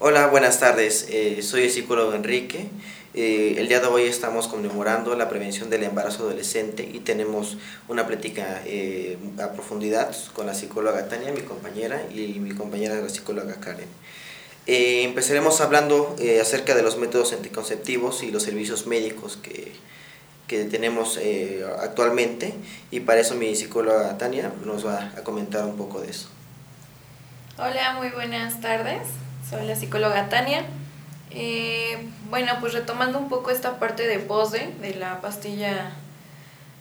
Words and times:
Hola, 0.00 0.28
buenas 0.28 0.60
tardes. 0.60 1.08
Eh, 1.10 1.42
soy 1.42 1.64
el 1.64 1.70
psicólogo 1.72 2.14
Enrique. 2.14 2.68
Eh, 3.14 3.56
el 3.58 3.66
día 3.66 3.80
de 3.80 3.88
hoy 3.88 4.04
estamos 4.04 4.46
conmemorando 4.46 5.16
la 5.16 5.28
prevención 5.28 5.70
del 5.70 5.82
embarazo 5.82 6.22
adolescente 6.22 6.88
y 6.88 7.00
tenemos 7.00 7.58
una 7.88 8.06
plática 8.06 8.62
eh, 8.64 9.18
a 9.42 9.50
profundidad 9.50 10.14
con 10.34 10.46
la 10.46 10.54
psicóloga 10.54 11.08
Tania, 11.08 11.32
mi 11.32 11.40
compañera, 11.40 12.00
y 12.14 12.38
mi 12.38 12.54
compañera 12.54 12.94
la 12.94 13.08
psicóloga 13.08 13.54
Karen. 13.58 13.88
empezaremos 14.66 15.60
hablando 15.60 16.14
acerca 16.40 16.76
de 16.76 16.84
los 16.84 16.96
métodos 16.96 17.32
anticonceptivos 17.32 18.22
y 18.22 18.30
los 18.30 18.44
servicios 18.44 18.86
médicos 18.86 19.36
que, 19.36 19.72
que 20.46 20.62
tenemos 20.66 21.18
actualmente 21.80 22.54
y 22.92 23.00
para 23.00 23.20
eso 23.20 23.34
mi 23.34 23.56
psicóloga 23.56 24.16
Tania 24.16 24.52
nos 24.64 24.86
va 24.86 25.12
a 25.16 25.24
comentar 25.24 25.64
un 25.64 25.76
poco 25.76 26.00
de 26.00 26.10
eso. 26.10 26.28
Hola, 27.58 27.94
muy 27.98 28.10
buenas 28.10 28.60
tardes. 28.60 29.02
Soy 29.48 29.66
la 29.66 29.76
psicóloga 29.76 30.28
Tania. 30.28 30.62
Eh, 31.30 32.06
bueno, 32.28 32.52
pues 32.60 32.74
retomando 32.74 33.18
un 33.18 33.30
poco 33.30 33.50
esta 33.50 33.78
parte 33.78 34.06
de 34.06 34.18
POSDE, 34.18 34.74
de 34.82 34.94
la 34.94 35.22
pastilla 35.22 35.92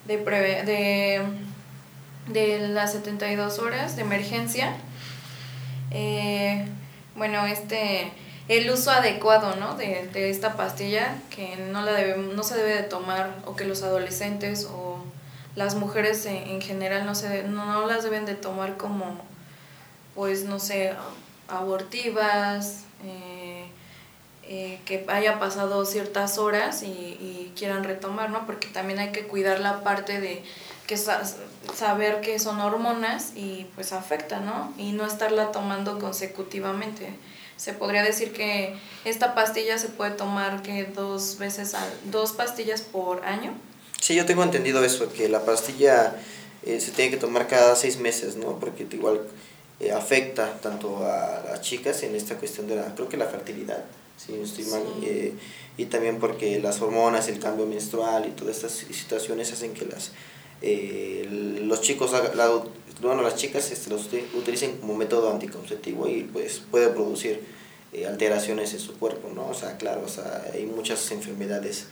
de, 0.05 0.17
de, 0.17 1.21
de 2.27 2.67
las 2.67 2.91
72 2.91 3.59
horas 3.59 3.95
de 3.95 4.01
emergencia. 4.01 4.75
Eh, 5.91 6.67
bueno, 7.15 7.45
este 7.45 8.11
el 8.49 8.69
uso 8.69 8.91
adecuado 8.91 9.55
¿no? 9.55 9.75
de, 9.75 10.09
de 10.11 10.29
esta 10.29 10.55
pastilla 10.55 11.15
que 11.29 11.57
no, 11.71 11.81
la 11.83 11.93
debe, 11.93 12.17
no 12.17 12.43
se 12.43 12.55
debe 12.55 12.75
de 12.75 12.83
tomar 12.83 13.35
o 13.45 13.55
que 13.55 13.65
los 13.65 13.83
adolescentes 13.83 14.65
o 14.65 15.03
las 15.55 15.75
mujeres 15.75 16.25
en, 16.25 16.61
general 16.61 17.05
no, 17.05 17.13
se, 17.13 17.43
no 17.43 17.87
las 17.87 18.03
deben 18.03 18.25
de 18.25 18.35
tomar 18.35 18.77
como 18.77 19.19
pues 20.15 20.45
no 20.45 20.59
sé 20.59 20.93
abortivas, 21.47 22.83
eh, 23.05 23.65
eh, 24.49 24.79
que 24.85 25.03
haya 25.09 25.39
pasado 25.39 25.85
ciertas 25.85 26.37
horas 26.37 26.83
y, 26.83 27.51
quieran 27.57 27.83
retomar, 27.83 28.29
¿no? 28.29 28.45
Porque 28.45 28.67
también 28.67 28.99
hay 28.99 29.11
que 29.11 29.25
cuidar 29.25 29.59
la 29.59 29.83
parte 29.83 30.21
de 30.21 30.43
que 30.85 30.95
saber 30.95 32.21
que 32.21 32.37
son 32.37 32.59
hormonas 32.59 33.31
y 33.35 33.65
pues 33.73 33.93
afecta, 33.93 34.39
¿no? 34.39 34.71
Y 34.77 34.91
no 34.91 35.07
estarla 35.07 35.51
tomando 35.51 35.97
consecutivamente. 35.97 37.09
Se 37.55 37.73
podría 37.73 38.03
decir 38.03 38.31
que 38.31 38.75
esta 39.05 39.33
pastilla 39.33 39.79
se 39.79 39.87
puede 39.89 40.11
tomar 40.11 40.61
que 40.61 40.83
dos 40.83 41.39
veces, 41.39 41.73
dos 42.05 42.33
pastillas 42.33 42.81
por 42.81 43.25
año. 43.25 43.53
Sí, 43.99 44.13
yo 44.13 44.27
tengo 44.27 44.43
entendido 44.43 44.83
eso, 44.83 45.11
que 45.11 45.27
la 45.29 45.43
pastilla 45.43 46.15
eh, 46.63 46.79
se 46.79 46.91
tiene 46.91 47.09
que 47.09 47.17
tomar 47.17 47.47
cada 47.47 47.75
seis 47.75 47.97
meses, 47.97 48.35
¿no? 48.35 48.59
Porque 48.59 48.85
igual 48.91 49.21
eh, 49.79 49.91
afecta 49.91 50.59
tanto 50.59 51.05
a 51.05 51.43
las 51.47 51.61
chicas 51.61 52.01
en 52.01 52.15
esta 52.15 52.35
cuestión 52.37 52.67
de 52.67 52.75
la, 52.75 52.95
creo 52.95 53.07
que 53.07 53.15
la 53.15 53.27
fertilidad, 53.27 53.85
si 54.17 54.31
no 54.31 54.43
estoy 54.43 54.65
mal, 54.65 54.81
eh, 55.03 55.33
y 55.77 55.85
también 55.85 56.17
porque 56.17 56.59
las 56.59 56.81
hormonas, 56.81 57.27
el 57.27 57.37
cambio 57.37 57.67
menstrual 57.67 58.25
y 58.25 58.31
todas 58.31 58.55
estas 58.55 58.71
situaciones 58.71 59.53
hacen 59.53 59.75
que 59.75 59.85
las, 59.85 60.13
eh, 60.63 61.27
los 61.61 61.81
chicos, 61.81 62.11
la, 62.11 62.49
bueno, 63.01 63.21
las 63.21 63.35
chicas 63.35 63.69
este, 63.69 63.91
los 63.91 64.09
utilicen 64.33 64.77
como 64.77 64.95
método 64.95 65.31
anticonceptivo 65.31 66.07
y 66.07 66.23
pues 66.23 66.63
puede 66.71 66.87
producir 66.87 67.39
alteraciones 68.07 68.73
en 68.73 68.79
su 68.79 68.97
cuerpo, 68.97 69.29
¿no? 69.33 69.47
O 69.47 69.53
sea, 69.53 69.77
claro, 69.77 70.01
o 70.05 70.09
sea, 70.09 70.43
hay 70.53 70.65
muchas 70.65 71.11
enfermedades, 71.11 71.85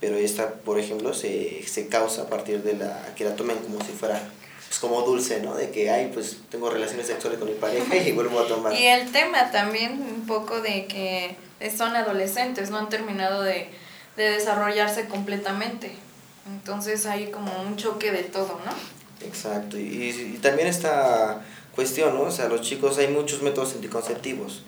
pero 0.00 0.16
esta, 0.16 0.52
por 0.52 0.78
ejemplo, 0.78 1.14
se, 1.14 1.62
se 1.66 1.88
causa 1.88 2.22
a 2.22 2.28
partir 2.28 2.62
de 2.62 2.74
la, 2.74 3.14
que 3.16 3.24
la 3.24 3.36
tomen 3.36 3.56
como 3.58 3.82
si 3.84 3.92
fuera 3.92 4.30
pues 4.72 4.80
como 4.80 5.02
dulce, 5.02 5.42
¿no? 5.42 5.54
De 5.54 5.70
que, 5.70 5.90
ay, 5.90 6.10
pues 6.14 6.38
tengo 6.50 6.70
relaciones 6.70 7.06
sexuales 7.06 7.38
con 7.38 7.46
mi 7.46 7.54
pareja 7.56 7.94
y 7.94 8.12
vuelvo 8.12 8.40
a 8.40 8.48
tomar. 8.48 8.72
Y 8.78 8.86
el 8.86 9.12
tema 9.12 9.50
también 9.50 10.00
un 10.00 10.26
poco 10.26 10.62
de 10.62 10.86
que 10.86 11.36
son 11.76 11.94
adolescentes, 11.94 12.70
no 12.70 12.78
han 12.78 12.88
terminado 12.88 13.42
de, 13.42 13.68
desarrollarse 14.16 15.08
completamente. 15.08 15.92
Entonces 16.46 17.04
hay 17.04 17.26
como 17.26 17.52
un 17.60 17.76
choque 17.76 18.12
de 18.12 18.22
todo, 18.22 18.58
¿no? 18.64 19.26
Exacto. 19.26 19.76
Y, 19.76 20.38
también 20.40 20.68
esta 20.68 21.42
cuestión, 21.74 22.14
¿no? 22.14 22.22
O 22.22 22.30
sea, 22.30 22.48
los 22.48 22.62
chicos, 22.62 22.96
hay 22.96 23.08
muchos 23.08 23.42
métodos 23.42 23.74
anticonceptivos, 23.74 24.62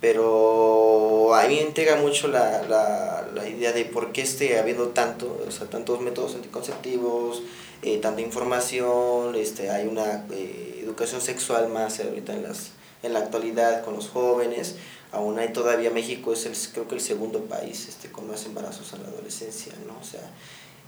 pero 0.00 1.34
a 1.34 1.46
mí 1.46 1.56
me 1.56 1.60
entrega 1.60 1.96
mucho 1.96 2.28
la, 2.28 2.62
la, 2.62 3.28
la 3.34 3.46
idea 3.46 3.72
de 3.72 3.84
por 3.84 4.12
qué 4.12 4.22
esté 4.22 4.58
habiendo 4.58 4.88
tanto, 4.88 5.44
o 5.46 5.50
sea, 5.50 5.66
tantos 5.66 6.00
métodos 6.00 6.36
anticonceptivos, 6.36 7.42
eh, 7.82 7.98
tanta 7.98 8.20
información, 8.20 9.34
este, 9.34 9.70
hay 9.70 9.88
una 9.88 10.24
eh, 10.30 10.80
educación 10.84 11.20
sexual 11.20 11.68
más 11.68 11.98
ahorita 11.98 12.32
en, 12.32 12.44
las, 12.44 12.70
en 13.02 13.12
la 13.12 13.18
actualidad 13.18 13.84
con 13.84 13.94
los 13.94 14.08
jóvenes. 14.08 14.76
Aún 15.10 15.38
hay 15.38 15.52
todavía 15.52 15.90
México 15.90 16.32
es 16.32 16.46
el, 16.46 16.56
creo 16.72 16.86
que 16.86 16.94
el 16.94 17.00
segundo 17.00 17.40
país 17.40 17.88
este, 17.88 18.10
con 18.10 18.28
más 18.28 18.46
embarazos 18.46 18.92
en 18.92 19.02
la 19.02 19.08
adolescencia, 19.08 19.72
¿no? 19.86 19.98
O 20.00 20.04
sea, 20.04 20.22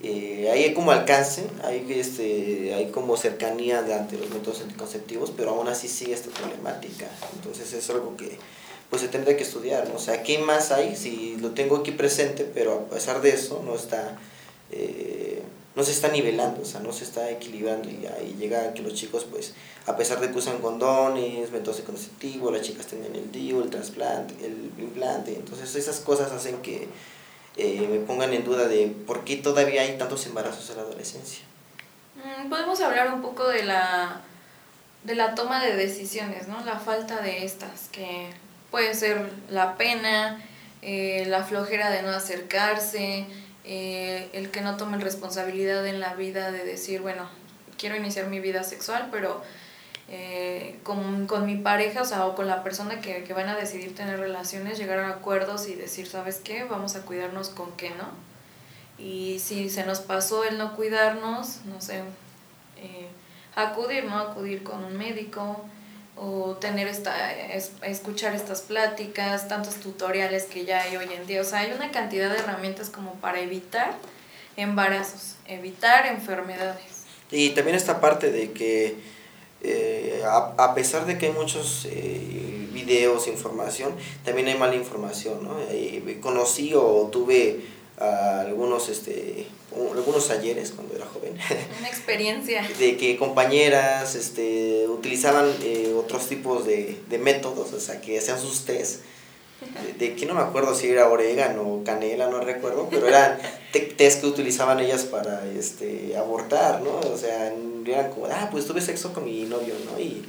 eh, 0.03 0.49
hay 0.53 0.73
como 0.73 0.93
alcance, 0.93 1.45
hay, 1.65 1.85
este, 1.91 2.73
hay 2.75 2.91
como 2.91 3.17
cercanía 3.17 3.81
ante 3.81 4.17
los 4.17 4.31
métodos 4.31 4.63
anticonceptivos, 4.63 5.33
pero 5.37 5.51
aún 5.51 5.67
así 5.67 5.89
sigue 5.89 6.15
esta 6.15 6.31
problemática. 6.31 7.09
Entonces 7.35 7.73
es 7.73 7.91
algo 7.91 8.17
que 8.17 8.39
pues 8.89 9.03
se 9.03 9.09
tendría 9.09 9.37
que 9.37 9.43
estudiar, 9.43 9.89
¿no? 9.89 9.97
O 9.97 9.99
sea, 9.99 10.23
¿qué 10.23 10.39
más 10.39 10.71
hay? 10.71 10.95
Si 10.95 11.37
lo 11.41 11.51
tengo 11.51 11.77
aquí 11.79 11.91
presente, 11.91 12.45
pero 12.45 12.75
a 12.75 12.95
pesar 12.95 13.21
de 13.21 13.31
eso 13.31 13.63
no 13.67 13.75
está... 13.75 14.17
Eh, 14.71 15.43
no 15.75 15.83
se 15.83 15.91
está 15.91 16.09
nivelando, 16.09 16.63
o 16.63 16.65
sea, 16.65 16.81
no 16.81 16.93
se 16.93 17.05
está 17.05 17.31
equilibrando 17.31 17.89
y 17.89 18.07
ahí 18.07 18.37
llega 18.39 18.73
que 18.75 18.83
los 18.83 18.95
chicos, 18.95 19.27
pues, 19.29 19.55
a 19.87 19.97
pesar 19.97 20.21
de 20.21 20.31
que 20.31 20.39
usan 20.39 20.59
condones, 20.59 21.51
métodos 21.51 21.81
conceptivo, 21.81 22.51
las 22.51 22.63
chicas 22.63 22.87
tienen 22.87 23.15
el 23.17 23.33
DIU, 23.33 23.63
el 23.63 23.71
trasplante, 23.71 24.35
el 24.45 24.71
implante, 24.79 25.35
entonces 25.35 25.75
esas 25.75 26.01
cosas 26.01 26.31
hacen 26.31 26.63
que 26.63 26.89
eh, 27.57 27.89
me 27.91 27.99
pongan 27.99 28.33
en 28.33 28.45
duda 28.45 28.69
de 28.69 28.95
por 29.07 29.25
qué 29.25 29.37
todavía 29.37 29.83
hay 29.83 29.99
tantos 29.99 30.27
embarazos 30.27 30.71
en 30.71 30.77
la 30.77 30.83
adolescencia. 30.83 31.45
Mm, 32.17 32.49
podemos 32.49 32.81
hablar 32.81 33.13
un 33.13 33.23
poco 33.23 33.49
de 33.49 33.65
la, 33.65 34.21
de 35.03 35.15
la 35.17 35.35
toma 35.35 35.65
de 35.65 35.77
decisiones, 35.77 36.47
¿no? 36.47 36.65
La 36.65 36.79
falta 36.79 37.21
de 37.21 37.45
estas, 37.45 37.89
que 37.91 38.29
puede 38.71 38.95
ser 38.95 39.31
la 39.51 39.77
pena, 39.77 40.41
eh, 40.83 41.25
la 41.27 41.45
flojera 41.45 41.91
de 41.91 42.03
no 42.03 42.11
acercarse, 42.11 43.27
eh, 43.65 44.29
el 44.33 44.51
que 44.51 44.61
no 44.61 44.77
tomen 44.77 45.01
responsabilidad 45.01 45.87
en 45.87 46.01
la 46.01 46.15
vida 46.15 46.53
de 46.53 46.65
decir, 46.65 47.01
bueno, 47.01 47.29
quiero 47.79 47.97
iniciar 47.97 48.27
mi 48.27 48.41
vida 48.41 48.63
sexual, 48.63 49.09
pero 49.11 49.43
eh, 50.09 50.79
con, 50.83 51.27
con, 51.27 51.47
mi 51.47 51.57
pareja, 51.57 52.03
o 52.03 52.05
sea, 52.05 52.27
o 52.27 52.35
con 52.35 52.47
la 52.47 52.63
persona 52.63 53.01
que, 53.01 53.25
que, 53.25 53.33
van 53.33 53.49
a 53.49 53.57
decidir 53.57 53.95
tener 53.95 54.21
relaciones, 54.21 54.77
llegar 54.77 54.99
a 54.99 55.09
acuerdos 55.09 55.67
y 55.67 55.75
decir, 55.75 56.07
¿sabes 56.07 56.41
qué? 56.45 56.65
Vamos 56.65 56.95
a 56.95 57.03
cuidarnos 57.03 57.49
con 57.49 57.73
qué, 57.73 57.91
¿no? 57.91 58.09
Y 58.99 59.39
si 59.41 59.71
se 59.71 59.85
nos 59.87 60.01
pasó 60.01 60.45
el 60.45 60.59
no 60.59 60.77
cuidarnos, 60.77 61.65
no 61.65 61.81
sé, 61.81 62.03
eh, 62.77 63.09
acudir, 63.57 64.05
¿no? 64.05 64.19
Acudir 64.19 64.63
con 64.63 64.85
un 64.85 64.97
médico, 64.97 65.65
o 66.17 66.57
tener 66.61 66.87
esta, 66.87 67.33
escuchar 67.83 68.35
estas 68.35 68.63
pláticas, 68.63 69.49
tantos 69.49 69.77
tutoriales 69.77 70.45
que 70.45 70.65
ya 70.65 70.83
hay 70.83 70.97
hoy 70.97 71.09
en 71.13 71.27
día. 71.27 71.41
O 71.41 71.45
sea, 71.45 71.61
hay 71.61 71.73
una 71.73 71.91
cantidad 71.91 72.31
de 72.31 72.39
herramientas 72.39 72.91
como 72.91 73.15
para 73.15 73.41
evitar 73.41 73.97
embarazos, 74.57 75.37
evitar 75.47 76.07
enfermedades. 76.07 77.05
Y 77.31 77.51
también 77.51 77.77
esta 77.77 78.01
parte 78.01 78.31
de 78.31 78.53
que 78.53 78.97
eh, 79.67 80.23
a, 80.27 80.75
pesar 80.75 81.07
de 81.07 81.17
que 81.17 81.27
hay 81.27 81.33
muchos 81.33 81.87
eh, 81.91 82.69
videos, 82.71 83.27
información, 83.29 83.95
también 84.23 84.47
hay 84.49 84.59
mala 84.59 84.75
información, 84.75 85.43
¿no? 85.43 85.57
Eh, 85.71 86.19
conocí 86.21 86.75
o 86.75 87.09
tuve 87.11 87.61
algunos, 87.97 88.91
este, 88.91 89.47
algunos 89.95 90.31
ayeres 90.31 90.73
cuando 90.73 90.95
era 90.95 91.07
joven. 91.07 91.37
Una 91.79 91.89
experiencia. 91.89 92.67
de 92.79 92.97
que 92.97 93.17
compañeras 93.17 94.15
este, 94.15 94.87
utilizaban 94.89 95.51
eh, 95.63 95.95
otros 95.97 96.27
tipos 96.27 96.67
de, 96.67 96.99
de, 97.09 97.19
métodos, 97.19 97.73
o 97.73 97.81
sea, 97.81 98.01
que 98.01 98.19
hacían 98.19 98.39
sus 98.39 98.65
test. 98.65 99.03
De, 99.99 100.15
que 100.15 100.27
no 100.27 100.35
me 100.35 100.43
acuerdo 100.43 100.75
si 100.75 100.89
era 100.89 101.09
orégano 101.09 101.63
o 101.63 101.85
canela, 101.85 102.29
no 102.29 102.41
recuerdo, 102.41 102.87
pero 102.91 103.09
eran 103.09 103.39
test 103.97 104.21
que 104.21 104.27
utilizaban 104.27 104.79
ellas 104.79 105.05
para 105.05 105.47
este, 105.47 106.17
abortar, 106.19 106.83
¿no? 106.83 106.99
O 106.99 107.17
sea, 107.17 107.47
eran 107.47 108.11
como, 108.11 108.27
ah, 108.27 108.49
pues 108.51 108.67
tuve 108.67 108.83
sexo 108.83 109.15
con 109.15 109.25
mi 109.25 109.45
novio, 109.45 109.75
¿no? 109.91 109.99
Y, 109.99 110.23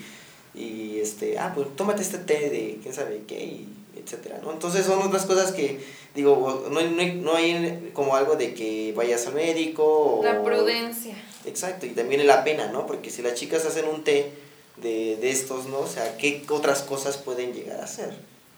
y 0.54 1.00
este, 1.02 1.38
ah, 1.38 1.52
pues 1.54 1.68
tómate 1.76 2.02
este 2.02 2.20
té 2.20 2.50
de 2.50 2.80
quién 2.82 2.94
sabe 2.94 3.24
qué, 3.28 3.44
y 3.44 3.68
etcétera, 4.06 4.40
¿no? 4.44 4.52
Entonces 4.52 4.86
son 4.86 5.02
otras 5.02 5.26
cosas 5.26 5.52
que, 5.52 5.80
digo, 6.14 6.68
no 6.72 6.80
hay, 6.80 6.90
no 6.90 7.24
no 7.24 7.36
hay 7.36 7.92
como 7.94 8.16
algo 8.16 8.36
de 8.36 8.54
que 8.54 8.94
vayas 8.96 9.28
al 9.28 9.34
médico. 9.34 10.22
La 10.24 10.44
prudencia. 10.44 11.16
Exacto, 11.46 11.86
y 11.86 11.90
también 11.90 12.26
la 12.26 12.44
pena, 12.44 12.68
¿no? 12.72 12.88
Porque 12.88 13.10
si 13.10 13.22
las 13.22 13.34
chicas 13.34 13.66
hacen 13.66 13.86
un 13.86 14.04
té 14.04 14.32
de, 14.78 15.18
de 15.18 15.30
estos, 15.30 15.66
¿no? 15.68 15.80
O 15.80 15.88
sea, 15.88 16.18
¿qué 16.18 16.44
otras 16.50 16.82
cosas 16.82 17.18
pueden 17.18 17.54
llegar 17.54 17.82
a 17.82 17.84
hacer? 17.84 18.16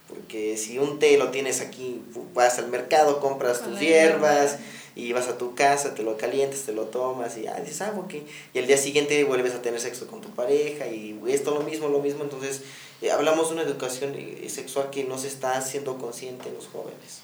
Porque 0.08 0.56
si 0.58 0.80
un 0.80 1.00
té 1.00 1.18
lo 1.18 1.32
tienes 1.32 1.62
aquí, 1.62 2.02
vas 2.34 2.60
al 2.60 2.70
mercado, 2.70 3.20
compras 3.20 3.62
tus 3.62 3.80
hierbas 3.80 4.58
y 4.96 5.12
vas 5.12 5.28
a 5.28 5.38
tu 5.38 5.54
casa, 5.54 5.94
te 5.96 6.04
lo 6.04 6.18
calientas, 6.18 6.62
te 6.62 6.72
lo 6.72 6.86
tomas 6.86 7.38
y 7.38 7.46
ah, 7.46 7.60
dices, 7.60 7.82
ah, 7.82 7.94
ok. 7.98 8.16
Y 8.54 8.58
el 8.58 8.68
día 8.68 8.78
siguiente 8.78 9.22
vuelves 9.26 9.54
a 9.54 9.62
tener 9.62 9.82
sexo 9.82 10.08
con 10.08 10.22
tu 10.22 10.30
pareja 10.30 10.88
y 10.88 11.20
esto 11.28 11.54
lo 11.54 11.62
mismo, 11.62 11.90
lo 11.90 12.00
mismo. 12.00 12.24
Entonces, 12.24 12.62
eh, 13.02 13.12
hablamos 13.12 13.50
de 13.50 13.56
una 13.56 13.64
educación 13.64 14.16
sexual 14.48 14.90
que 14.90 15.04
no 15.04 15.18
se 15.18 15.28
está 15.28 15.58
haciendo 15.58 15.98
consciente 15.98 16.50
en 16.50 16.56
los 16.56 16.68
jóvenes. 16.68 17.22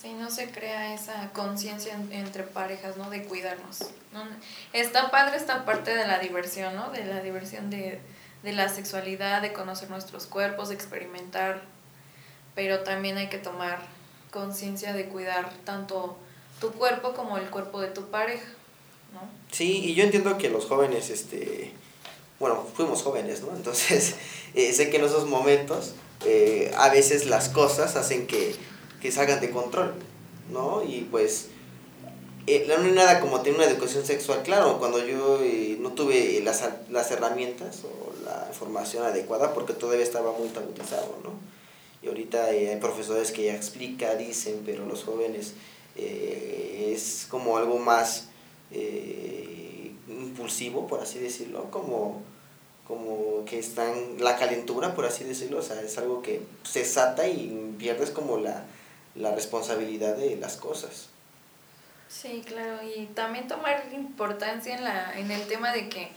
Sí, 0.00 0.12
no 0.12 0.30
se 0.30 0.50
crea 0.50 0.94
esa 0.94 1.32
conciencia 1.32 1.98
entre 2.10 2.42
parejas, 2.42 2.96
¿no? 2.96 3.10
De 3.10 3.24
cuidarnos. 3.24 3.80
¿no? 4.12 4.24
Está 4.72 5.10
padre 5.10 5.36
esta 5.36 5.64
parte 5.64 5.94
de 5.94 6.06
la 6.06 6.18
diversión, 6.18 6.76
¿no? 6.76 6.90
De 6.90 7.04
la 7.04 7.20
diversión 7.20 7.70
de, 7.70 7.98
de 8.42 8.52
la 8.52 8.68
sexualidad, 8.68 9.42
de 9.42 9.52
conocer 9.52 9.90
nuestros 9.90 10.26
cuerpos, 10.26 10.68
de 10.68 10.74
experimentar, 10.74 11.62
pero 12.54 12.80
también 12.80 13.16
hay 13.16 13.28
que 13.28 13.38
tomar 13.38 13.80
conciencia 14.30 14.92
de 14.92 15.06
cuidar 15.06 15.52
tanto 15.64 16.18
tu 16.60 16.72
cuerpo 16.72 17.14
como 17.14 17.38
el 17.38 17.48
cuerpo 17.50 17.80
de 17.80 17.88
tu 17.88 18.10
pareja, 18.10 18.46
¿no? 19.12 19.20
Sí, 19.50 19.84
y 19.84 19.94
yo 19.94 20.04
entiendo 20.04 20.36
que 20.38 20.50
los 20.50 20.66
jóvenes, 20.66 21.10
este, 21.10 21.72
bueno, 22.38 22.66
fuimos 22.74 23.02
jóvenes, 23.02 23.42
¿no? 23.42 23.54
Entonces, 23.56 24.14
eh, 24.54 24.72
sé 24.72 24.90
que 24.90 24.98
en 24.98 25.04
esos 25.04 25.26
momentos 25.26 25.94
eh, 26.24 26.72
a 26.76 26.90
veces 26.90 27.26
las 27.26 27.48
cosas 27.48 27.96
hacen 27.96 28.26
que, 28.26 28.54
que 29.00 29.10
salgan 29.10 29.40
de 29.40 29.50
control, 29.50 29.94
¿no? 30.52 30.82
Y 30.82 31.08
pues 31.10 31.48
eh, 32.46 32.66
no 32.68 32.84
hay 32.84 32.92
nada 32.92 33.20
como 33.20 33.40
tener 33.40 33.58
una 33.58 33.68
educación 33.68 34.04
sexual. 34.04 34.42
Claro, 34.42 34.78
cuando 34.78 35.04
yo 35.04 35.40
no 35.80 35.92
tuve 35.92 36.40
las, 36.44 36.62
las 36.90 37.10
herramientas 37.10 37.82
o 37.84 38.12
la 38.24 38.46
información 38.48 39.04
adecuada 39.04 39.52
porque 39.54 39.72
todavía 39.72 40.04
estaba 40.04 40.32
muy 40.32 40.48
tabutizado, 40.48 41.18
¿no? 41.24 41.32
Y 42.02 42.08
ahorita 42.08 42.44
hay 42.44 42.76
profesores 42.76 43.32
que 43.32 43.44
ya 43.44 43.54
explica, 43.54 44.14
dicen, 44.14 44.62
pero 44.64 44.86
los 44.86 45.02
jóvenes 45.02 45.54
es 45.96 47.26
como 47.28 47.56
algo 47.56 47.78
más 47.78 48.28
impulsivo, 50.36 50.86
por 50.86 51.00
así 51.00 51.18
decirlo, 51.18 51.70
como, 51.70 52.22
como 52.86 53.44
que 53.46 53.58
están 53.58 54.18
la 54.18 54.36
calentura, 54.36 54.94
por 54.94 55.06
así 55.06 55.24
decirlo, 55.24 55.58
o 55.58 55.62
sea, 55.62 55.80
es 55.80 55.96
algo 55.96 56.20
que 56.20 56.42
se 56.62 56.84
sata 56.84 57.26
y 57.26 57.74
pierdes 57.78 58.10
como 58.10 58.36
la, 58.36 58.64
la 59.14 59.34
responsabilidad 59.34 60.16
de 60.16 60.36
las 60.36 60.56
cosas. 60.56 61.08
Sí, 62.08 62.42
claro, 62.46 62.78
y 62.82 63.06
también 63.06 63.48
tomar 63.48 63.84
importancia 63.92 64.76
en, 64.76 64.84
la, 64.84 65.18
en 65.18 65.30
el 65.30 65.46
tema 65.48 65.72
de 65.72 65.88
que 65.88 66.10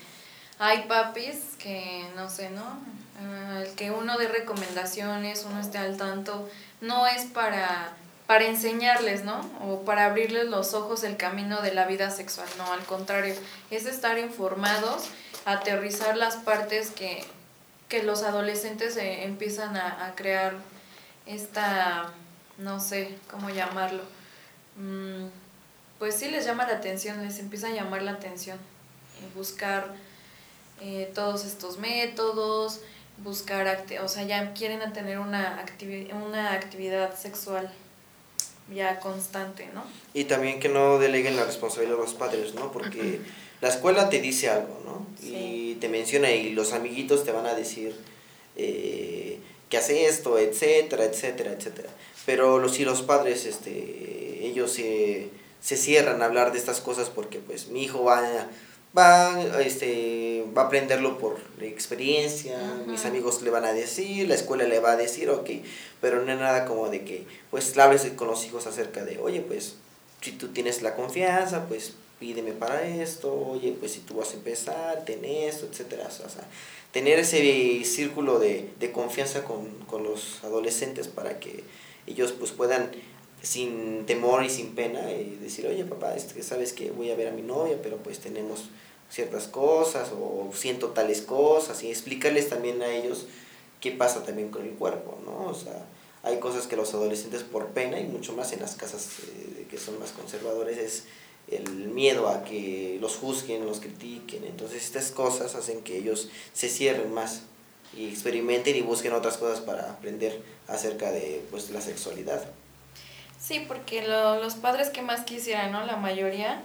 hay 0.60 0.84
papis 0.88 1.56
que, 1.58 2.06
no 2.16 2.30
sé, 2.30 2.50
¿no? 2.50 2.78
Ah, 3.22 3.64
el 3.66 3.74
que 3.76 3.92
uno 3.92 4.18
dé 4.18 4.28
recomendaciones, 4.28 5.46
uno 5.50 5.60
esté 5.60 5.78
al 5.78 5.98
tanto, 5.98 6.48
no 6.82 7.08
es 7.08 7.26
para 7.26 7.94
para 8.30 8.46
enseñarles, 8.46 9.24
¿no? 9.24 9.42
O 9.60 9.82
para 9.86 10.06
abrirles 10.06 10.46
los 10.46 10.76
ojos 10.76 11.04
el 11.04 11.18
camino 11.18 11.64
de 11.64 11.74
la 11.74 11.88
vida 11.88 12.12
sexual, 12.12 12.48
no, 12.60 12.72
al 12.72 12.86
contrario, 12.86 13.34
es 13.72 13.88
estar 13.88 14.20
informados, 14.20 15.06
aterrizar 15.46 16.16
las 16.16 16.36
partes 16.36 16.92
que, 16.92 17.26
los 18.04 18.22
adolescentes 18.22 18.98
eh, 18.98 19.24
empiezan 19.24 19.76
a, 19.76 20.14
crear 20.16 20.54
esta, 21.26 22.14
no 22.60 22.80
sé 22.80 23.18
cómo 23.32 23.50
llamarlo, 23.50 24.04
mm, 24.76 25.26
pues 25.98 26.14
sí 26.14 26.30
les 26.30 26.46
llama 26.46 26.68
la 26.68 26.74
atención, 26.76 27.26
les 27.26 27.40
empieza 27.40 27.70
a 27.70 27.72
llamar 27.72 28.04
la 28.04 28.12
atención, 28.12 28.60
buscar 29.34 29.88
eh, 30.82 31.12
todos 31.16 31.46
estos 31.46 31.80
métodos, 31.80 32.82
buscar, 33.18 33.86
o 34.04 34.08
sea, 34.08 34.22
ya 34.22 34.54
quieren 34.54 34.94
tener 34.94 35.18
una, 35.18 35.66
una 36.14 36.54
actividad 36.54 37.18
sexual 37.18 37.72
ya 38.74 39.00
constante, 39.00 39.70
¿no? 39.74 39.84
Y 40.14 40.26
también 40.26 40.60
que 40.60 40.70
no 40.70 41.00
deleguen 41.00 41.36
la 41.36 41.46
responsabilidad 41.46 41.98
a 41.98 42.02
los 42.02 42.14
padres, 42.14 42.54
¿no? 42.54 42.72
Porque 42.72 43.20
la 43.62 43.70
escuela 43.70 44.10
te 44.10 44.20
dice 44.20 44.50
algo, 44.50 44.80
¿no? 44.86 45.08
Y 45.22 45.76
te 45.76 45.90
menciona 45.90 46.32
y 46.32 46.52
los 46.52 46.74
amiguitos 46.74 47.24
te 47.26 47.32
van 47.32 47.46
a 47.46 47.54
decir 47.54 47.96
eh, 48.56 49.40
que 49.70 49.78
hace 49.78 50.06
esto, 50.06 50.38
etcétera, 50.38 51.06
etcétera, 51.06 51.52
etcétera. 51.52 51.90
Pero 52.26 52.60
los, 52.60 52.74
si 52.74 52.86
los 52.86 53.02
padres, 53.02 53.46
este, 53.46 54.46
ellos 54.46 54.72
se, 54.72 55.30
se 55.62 55.78
cierran 55.78 56.22
a 56.22 56.26
hablar 56.26 56.52
de 56.52 56.60
estas 56.60 56.82
cosas 56.82 57.10
porque 57.10 57.40
pues 57.40 57.68
mi 57.68 57.84
hijo 57.84 58.04
va 58.04 58.20
a 58.20 58.50
va, 58.98 59.42
este, 59.62 60.46
va 60.58 60.64
a 60.64 60.66
aprenderlo 60.66 61.18
por 61.18 61.38
experiencia, 61.62 62.58
mis 62.88 63.06
amigos 63.06 63.42
le 63.42 63.50
van 63.50 63.66
a 63.66 63.74
decir, 63.74 64.28
la 64.28 64.36
escuela 64.36 64.64
le 64.64 64.80
va 64.80 64.94
a 64.94 64.98
decir, 64.98 65.30
ok, 65.30 65.50
pero 66.02 66.24
no 66.24 66.32
es 66.32 66.40
nada 66.40 66.66
como 66.66 66.90
de 66.90 67.04
que, 67.04 67.26
pues, 67.52 67.78
hables 67.78 68.06
con 68.16 68.28
los 68.28 68.46
hijos 68.46 68.68
acerca 68.68 69.04
de, 69.06 69.20
oye, 69.20 69.42
pues, 69.42 69.76
si 70.22 70.32
tú 70.32 70.50
tienes 70.50 70.82
la 70.82 70.96
confianza, 70.96 71.68
pues, 71.68 71.94
pídeme 72.20 72.52
para 72.52 72.86
esto, 72.88 73.34
oye, 73.34 73.76
pues, 73.80 73.94
si 73.94 74.00
tú 74.00 74.16
vas 74.16 74.32
a 74.32 74.36
empezar, 74.36 75.06
ten 75.06 75.24
esto, 75.24 75.68
etcétera, 75.68 76.08
o 76.08 76.30
sea, 76.30 76.48
tener 76.92 77.20
ese 77.20 77.84
círculo 77.86 78.40
de, 78.40 78.70
de 78.80 78.92
confianza 78.92 79.44
con, 79.44 79.68
con 79.86 80.04
los 80.04 80.44
adolescentes 80.44 81.08
para 81.08 81.40
que 81.40 81.64
ellos, 82.08 82.32
pues, 82.32 82.52
puedan 82.52 82.90
sin 83.42 84.06
temor 84.06 84.44
y 84.44 84.50
sin 84.50 84.76
pena 84.76 85.12
y 85.12 85.38
decir, 85.42 85.68
oye 85.68 85.86
papá, 85.86 86.14
sabes 86.42 86.74
que 86.74 86.92
voy 86.92 87.12
a 87.12 87.16
ver 87.16 87.28
a 87.28 87.32
mi 87.32 87.42
novia, 87.42 87.78
pero 87.82 87.98
pues 87.98 88.20
tenemos 88.20 88.70
ciertas 89.10 89.48
cosas 89.48 90.12
o 90.12 90.50
siento 90.54 90.90
tales 90.90 91.22
cosas 91.22 91.84
y 91.84 91.90
explicarles 91.90 92.50
también 92.50 92.82
a 92.82 92.92
ellos 92.94 93.26
qué 93.82 93.92
pasa 93.92 94.24
también 94.24 94.50
con 94.50 94.64
el 94.66 94.72
cuerpo, 94.72 95.18
¿no? 95.26 95.50
O 95.50 95.54
sea, 95.54 95.86
hay 96.24 96.40
cosas 96.40 96.68
que 96.68 96.76
los 96.76 96.94
adolescentes 96.94 97.44
por 97.44 97.68
pena 97.68 98.00
y 98.00 98.06
mucho 98.06 98.34
más 98.34 98.52
en 98.52 98.60
las 98.60 98.76
casas 98.76 99.08
eh, 99.24 99.66
que 99.70 99.78
son 99.78 100.00
más 100.00 100.12
conservadores 100.12 100.78
es 100.78 101.06
el 101.48 101.88
miedo 101.88 102.28
a 102.28 102.44
que 102.44 102.98
los 103.02 103.16
juzguen, 103.16 103.66
los 103.66 103.80
critiquen, 103.80 104.44
entonces 104.44 104.84
estas 104.84 105.12
cosas 105.12 105.56
hacen 105.56 105.82
que 105.82 105.98
ellos 105.98 106.30
se 106.54 106.70
cierren 106.70 107.12
más 107.12 107.44
y 107.98 108.08
experimenten 108.08 108.76
y 108.76 108.82
busquen 108.82 109.14
otras 109.14 109.38
cosas 109.38 109.62
para 109.62 109.90
aprender 109.90 110.40
acerca 110.68 111.12
de 111.12 111.42
pues 111.50 111.72
la 111.72 111.82
sexualidad. 111.82 112.44
Sí, 113.40 113.66
porque 113.68 114.06
lo, 114.06 114.42
los 114.42 114.56
padres 114.56 114.90
que 114.90 115.02
más 115.02 115.22
quisieran, 115.22 115.72
¿no? 115.72 115.86
La 115.86 115.96
mayoría, 115.96 116.62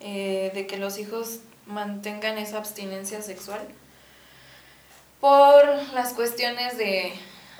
eh, 0.00 0.50
de 0.54 0.66
que 0.66 0.76
los 0.76 0.98
hijos 0.98 1.40
mantengan 1.66 2.36
esa 2.38 2.58
abstinencia 2.58 3.22
sexual 3.22 3.60
por 5.20 5.64
las 5.94 6.12
cuestiones 6.12 6.76
de 6.76 7.12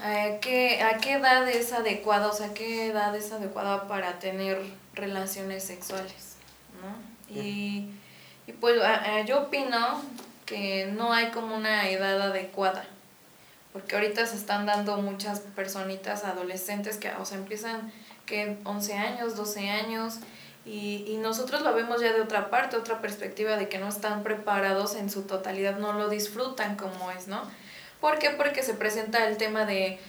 a 0.02 0.38
qué, 0.40 0.82
a 0.82 0.98
qué 0.98 1.14
edad 1.14 1.48
es 1.48 1.72
adecuada, 1.72 2.28
o 2.28 2.32
sea, 2.32 2.52
qué 2.52 2.86
edad 2.86 3.14
es 3.16 3.32
adecuada 3.32 3.88
para 3.88 4.18
tener 4.18 4.60
relaciones 4.94 5.64
sexuales, 5.64 6.36
¿no? 6.82 7.34
Y, 7.34 7.88
y 8.46 8.52
pues 8.60 8.80
yo 9.26 9.42
opino 9.42 10.02
que 10.44 10.86
no 10.86 11.12
hay 11.12 11.30
como 11.30 11.56
una 11.56 11.88
edad 11.88 12.20
adecuada, 12.20 12.84
porque 13.72 13.96
ahorita 13.96 14.26
se 14.26 14.36
están 14.36 14.66
dando 14.66 14.98
muchas 14.98 15.40
personitas 15.40 16.24
adolescentes 16.24 16.98
que, 16.98 17.10
o 17.12 17.24
sea, 17.24 17.38
empiezan 17.38 17.90
que 18.26 18.58
11 18.64 18.94
años, 18.94 19.36
12 19.36 19.70
años, 19.70 20.18
y, 20.64 21.04
y, 21.06 21.18
nosotros 21.18 21.62
lo 21.62 21.72
vemos 21.74 22.00
ya 22.00 22.12
de 22.12 22.20
otra 22.20 22.50
parte, 22.50 22.76
otra 22.76 23.00
perspectiva 23.00 23.56
de 23.56 23.68
que 23.68 23.78
no 23.78 23.88
están 23.88 24.24
preparados 24.24 24.96
en 24.96 25.10
su 25.10 25.22
totalidad, 25.22 25.78
no 25.78 25.92
lo 25.92 26.08
disfrutan 26.08 26.76
como 26.76 27.12
es, 27.12 27.28
¿no? 27.28 27.40
¿Por 28.00 28.18
qué? 28.18 28.30
Porque 28.30 28.64
se 28.64 28.74
presenta 28.74 29.28
el 29.28 29.36
tema 29.36 29.64
de 29.64 30.00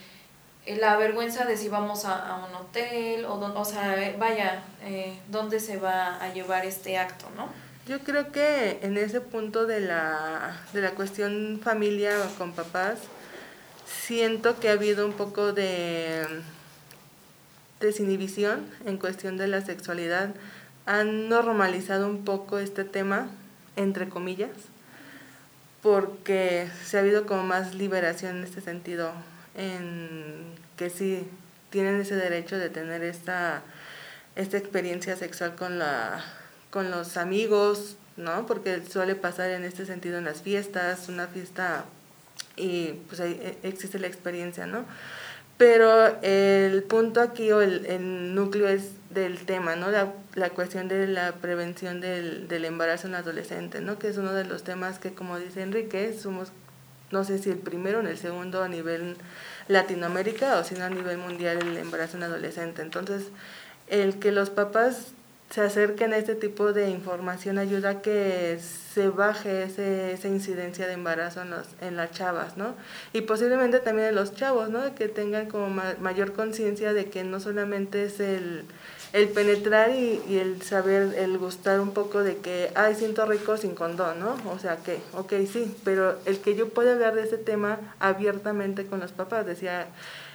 eh, 0.65 0.75
la 0.77 0.97
vergüenza 0.97 1.45
de 1.45 1.57
si 1.57 1.69
vamos 1.69 2.05
a, 2.05 2.43
un 2.49 2.55
hotel, 2.55 3.25
o, 3.25 3.35
o 3.35 3.65
sea, 3.65 4.15
vaya, 4.17 4.63
eh, 4.83 5.17
¿dónde 5.29 5.59
se 5.59 5.77
va 5.77 6.21
a 6.21 6.33
llevar 6.33 6.65
este 6.65 6.97
acto, 6.97 7.27
no? 7.35 7.49
Yo 7.87 7.99
creo 7.99 8.33
que 8.33 8.79
en 8.81 8.97
ese 8.97 9.21
punto 9.21 9.65
de 9.65 9.79
la, 9.79 10.59
de 10.73 10.81
la 10.81 10.91
cuestión 10.91 11.61
familia 11.63 12.17
con 12.37 12.51
papás, 12.51 12.99
siento 13.85 14.59
que 14.59 14.67
ha 14.67 14.73
habido 14.73 15.05
un 15.05 15.13
poco 15.13 15.53
de 15.53 16.25
desinhibición 17.79 18.65
en 18.85 18.97
cuestión 18.97 19.37
de 19.37 19.47
la 19.47 19.61
sexualidad 19.61 20.33
han 20.85 21.29
normalizado 21.29 22.07
un 22.07 22.23
poco 22.23 22.59
este 22.59 22.83
tema, 22.83 23.27
entre 23.75 24.09
comillas, 24.09 24.51
porque 25.81 26.67
se 26.83 26.97
ha 26.97 27.01
habido 27.01 27.25
como 27.25 27.43
más 27.43 27.75
liberación 27.75 28.37
en 28.37 28.43
este 28.43 28.61
sentido, 28.61 29.11
en 29.55 30.55
que 30.77 30.89
sí 30.89 31.27
tienen 31.69 31.99
ese 31.99 32.15
derecho 32.15 32.57
de 32.57 32.69
tener 32.69 33.03
esta, 33.03 33.61
esta 34.35 34.57
experiencia 34.57 35.15
sexual 35.17 35.55
con, 35.55 35.77
la, 35.77 36.23
con 36.71 36.89
los 36.89 37.17
amigos, 37.17 37.97
¿no? 38.15 38.45
Porque 38.45 38.81
suele 38.89 39.15
pasar 39.15 39.49
en 39.51 39.63
este 39.63 39.85
sentido 39.85 40.17
en 40.17 40.25
las 40.25 40.41
fiestas, 40.41 41.09
una 41.09 41.27
fiesta 41.27 41.85
y 42.55 42.93
pues 43.07 43.19
ahí 43.19 43.39
e, 43.41 43.67
existe 43.67 43.99
la 43.99 44.07
experiencia, 44.07 44.65
¿no? 44.65 44.85
Pero 45.57 46.21
el 46.21 46.83
punto 46.83 47.19
aquí 47.19 47.51
o 47.51 47.61
el, 47.61 47.85
el 47.87 48.35
núcleo 48.35 48.67
es 48.67 48.91
del 49.09 49.45
tema, 49.45 49.75
¿no? 49.75 49.89
La, 49.89 50.13
la 50.35 50.51
cuestión 50.51 50.87
de 50.87 51.07
la 51.07 51.33
prevención 51.33 51.99
del, 51.99 52.47
del, 52.47 52.65
embarazo 52.65 53.07
en 53.07 53.15
adolescente, 53.15 53.81
¿no? 53.81 53.97
Que 53.97 54.09
es 54.09 54.17
uno 54.17 54.33
de 54.33 54.45
los 54.45 54.63
temas 54.63 54.99
que, 54.99 55.13
como 55.13 55.39
dice 55.39 55.63
Enrique, 55.63 56.13
somos, 56.13 56.51
no 57.09 57.23
sé 57.23 57.39
si 57.39 57.49
el 57.49 57.57
primero 57.57 57.99
o 57.99 58.01
el 58.01 58.17
segundo 58.17 58.61
a 58.61 58.67
nivel 58.67 59.17
Latinoamérica 59.67 60.59
o 60.59 60.63
si 60.63 60.75
no 60.75 60.85
a 60.85 60.89
nivel 60.89 61.17
mundial 61.17 61.57
el 61.59 61.77
embarazo 61.77 62.17
en 62.17 62.23
adolescente. 62.23 62.83
Entonces, 62.83 63.23
el 63.87 64.19
que 64.19 64.31
los 64.31 64.51
papás 64.51 65.13
se 65.49 65.61
acerquen 65.61 66.13
a 66.13 66.17
este 66.17 66.35
tipo 66.35 66.73
de 66.73 66.89
información 66.89 67.57
ayuda 67.57 67.89
a 67.89 68.01
que 68.01 68.59
se 68.93 69.07
baje 69.09 69.63
ese, 69.63 70.11
esa 70.11 70.27
incidencia 70.27 70.87
de 70.87 70.93
embarazo 70.93 71.41
en, 71.41 71.51
los, 71.51 71.67
en 71.79 71.95
las 71.95 72.11
chavas, 72.11 72.57
¿no? 72.57 72.75
Y 73.13 73.21
posiblemente 73.21 73.79
también 73.79 74.09
en 74.09 74.15
los 74.15 74.35
chavos, 74.35 74.69
¿no? 74.69 74.93
Que 74.95 75.07
tengan 75.07 75.47
como 75.47 75.69
mayor 75.99 76.33
conciencia 76.33 76.93
de 76.93 77.05
que 77.05 77.23
no 77.23 77.39
solamente 77.39 78.03
es 78.03 78.19
el, 78.19 78.65
el 79.13 79.29
penetrar 79.29 79.91
y, 79.91 80.21
y, 80.27 80.37
el 80.37 80.61
saber, 80.63 81.13
el 81.17 81.37
gustar 81.37 81.79
un 81.79 81.93
poco 81.93 82.23
de 82.23 82.37
que, 82.37 82.71
ay, 82.75 82.95
siento 82.95 83.25
rico 83.25 83.55
sin 83.55 83.73
condón, 83.73 84.19
¿no? 84.19 84.35
O 84.51 84.59
sea 84.59 84.77
que, 84.77 84.99
ok, 85.13 85.31
sí, 85.49 85.73
pero 85.85 86.19
el 86.25 86.39
que 86.39 86.55
yo 86.55 86.69
pueda 86.69 86.91
hablar 86.91 87.15
de 87.15 87.23
ese 87.23 87.37
tema 87.37 87.79
abiertamente 87.99 88.85
con 88.85 88.99
los 88.99 89.13
papás, 89.13 89.45
decía 89.45 89.87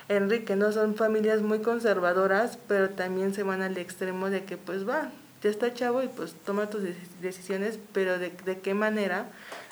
Enrique, 0.08 0.56
¿no? 0.56 0.72
Son 0.72 0.94
familias 0.94 1.42
muy 1.42 1.60
conservadoras, 1.60 2.58
pero 2.68 2.90
también 2.90 3.34
se 3.34 3.42
van 3.42 3.62
al 3.62 3.78
extremo 3.78 4.30
de 4.30 4.44
que, 4.44 4.56
pues 4.56 4.88
va, 4.88 5.10
ya 5.42 5.50
está 5.50 5.72
chavo 5.74 6.02
y 6.02 6.08
pues 6.08 6.34
toma 6.44 6.70
tus 6.70 6.82
decisiones, 7.20 7.78
pero 7.92 8.18
de, 8.18 8.30
de 8.44 8.60
qué 8.60 8.74
manera 8.74 9.26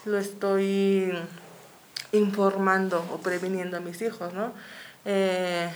lo 0.05 0.19
estoy 0.19 1.13
informando 2.13 3.05
o 3.13 3.19
previniendo 3.19 3.77
a 3.77 3.81
mis 3.81 4.03
hijos, 4.03 4.33
¿no? 4.35 4.53
Eh, 5.05 5.71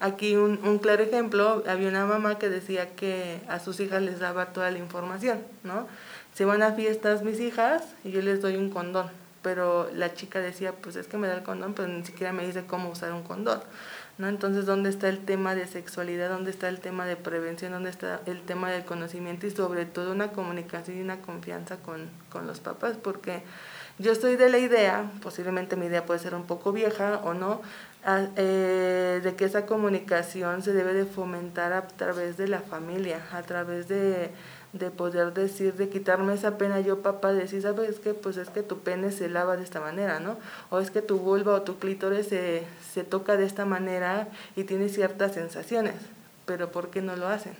aquí 0.00 0.36
un, 0.36 0.60
un, 0.64 0.78
claro 0.78 1.02
ejemplo, 1.02 1.62
había 1.66 1.88
una 1.88 2.06
mamá 2.06 2.38
que 2.38 2.48
decía 2.48 2.94
que 2.94 3.40
a 3.48 3.58
sus 3.58 3.80
hijas 3.80 4.02
les 4.02 4.20
daba 4.20 4.46
toda 4.46 4.70
la 4.70 4.78
información, 4.78 5.40
¿no? 5.64 5.86
Se 6.34 6.44
van 6.44 6.62
a 6.62 6.72
fiestas 6.72 7.22
mis 7.22 7.40
hijas 7.40 7.82
y 8.04 8.10
yo 8.10 8.22
les 8.22 8.40
doy 8.40 8.56
un 8.56 8.70
condón, 8.70 9.10
pero 9.42 9.90
la 9.92 10.14
chica 10.14 10.40
decía, 10.40 10.72
pues 10.72 10.96
es 10.96 11.06
que 11.06 11.18
me 11.18 11.28
da 11.28 11.34
el 11.34 11.42
condón, 11.42 11.74
pero 11.74 11.88
ni 11.88 12.04
siquiera 12.04 12.32
me 12.32 12.46
dice 12.46 12.64
cómo 12.66 12.90
usar 12.90 13.12
un 13.12 13.22
condón. 13.22 13.60
¿no? 14.18 14.28
Entonces, 14.28 14.66
¿dónde 14.66 14.90
está 14.90 15.08
el 15.08 15.24
tema 15.24 15.54
de 15.54 15.66
sexualidad? 15.66 16.30
¿Dónde 16.30 16.50
está 16.50 16.68
el 16.68 16.80
tema 16.80 17.06
de 17.06 17.16
prevención? 17.16 17.72
¿Dónde 17.72 17.90
está 17.90 18.20
el 18.26 18.42
tema 18.42 18.70
del 18.70 18.84
conocimiento? 18.84 19.46
Y 19.46 19.50
sobre 19.50 19.84
todo 19.84 20.12
una 20.12 20.32
comunicación 20.32 20.98
y 20.98 21.00
una 21.00 21.20
confianza 21.20 21.76
con, 21.78 22.08
con 22.30 22.46
los 22.46 22.60
papás, 22.60 22.96
porque 23.02 23.42
yo 23.98 24.12
estoy 24.12 24.36
de 24.36 24.48
la 24.48 24.58
idea, 24.58 25.10
posiblemente 25.22 25.76
mi 25.76 25.86
idea 25.86 26.06
puede 26.06 26.20
ser 26.20 26.34
un 26.34 26.44
poco 26.44 26.72
vieja 26.72 27.20
o 27.24 27.34
no, 27.34 27.60
eh, 28.36 29.20
de 29.22 29.34
que 29.36 29.44
esa 29.44 29.64
comunicación 29.66 30.62
se 30.62 30.72
debe 30.72 30.92
de 30.92 31.04
fomentar 31.04 31.72
a 31.72 31.86
través 31.86 32.36
de 32.36 32.48
la 32.48 32.60
familia, 32.60 33.20
a 33.32 33.42
través 33.42 33.88
de 33.88 34.30
de 34.72 34.90
poder 34.90 35.34
decir, 35.34 35.74
de 35.74 35.88
quitarme 35.88 36.32
esa 36.34 36.56
pena 36.56 36.80
yo 36.80 37.02
papá, 37.02 37.32
decir, 37.32 37.60
sabes 37.60 37.98
que 37.98 38.14
pues 38.14 38.38
es 38.38 38.48
que 38.48 38.62
tu 38.62 38.78
pene 38.78 39.12
se 39.12 39.28
lava 39.28 39.56
de 39.56 39.64
esta 39.64 39.80
manera, 39.80 40.18
¿no? 40.18 40.38
O 40.70 40.78
es 40.78 40.90
que 40.90 41.02
tu 41.02 41.18
vulva 41.18 41.54
o 41.54 41.62
tu 41.62 41.78
clítoris 41.78 42.28
se, 42.28 42.64
se 42.92 43.04
toca 43.04 43.36
de 43.36 43.44
esta 43.44 43.66
manera 43.66 44.28
y 44.56 44.64
tiene 44.64 44.88
ciertas 44.88 45.34
sensaciones, 45.34 45.94
pero 46.46 46.72
¿por 46.72 46.88
qué 46.88 47.02
no 47.02 47.16
lo 47.16 47.28
hacen? 47.28 47.54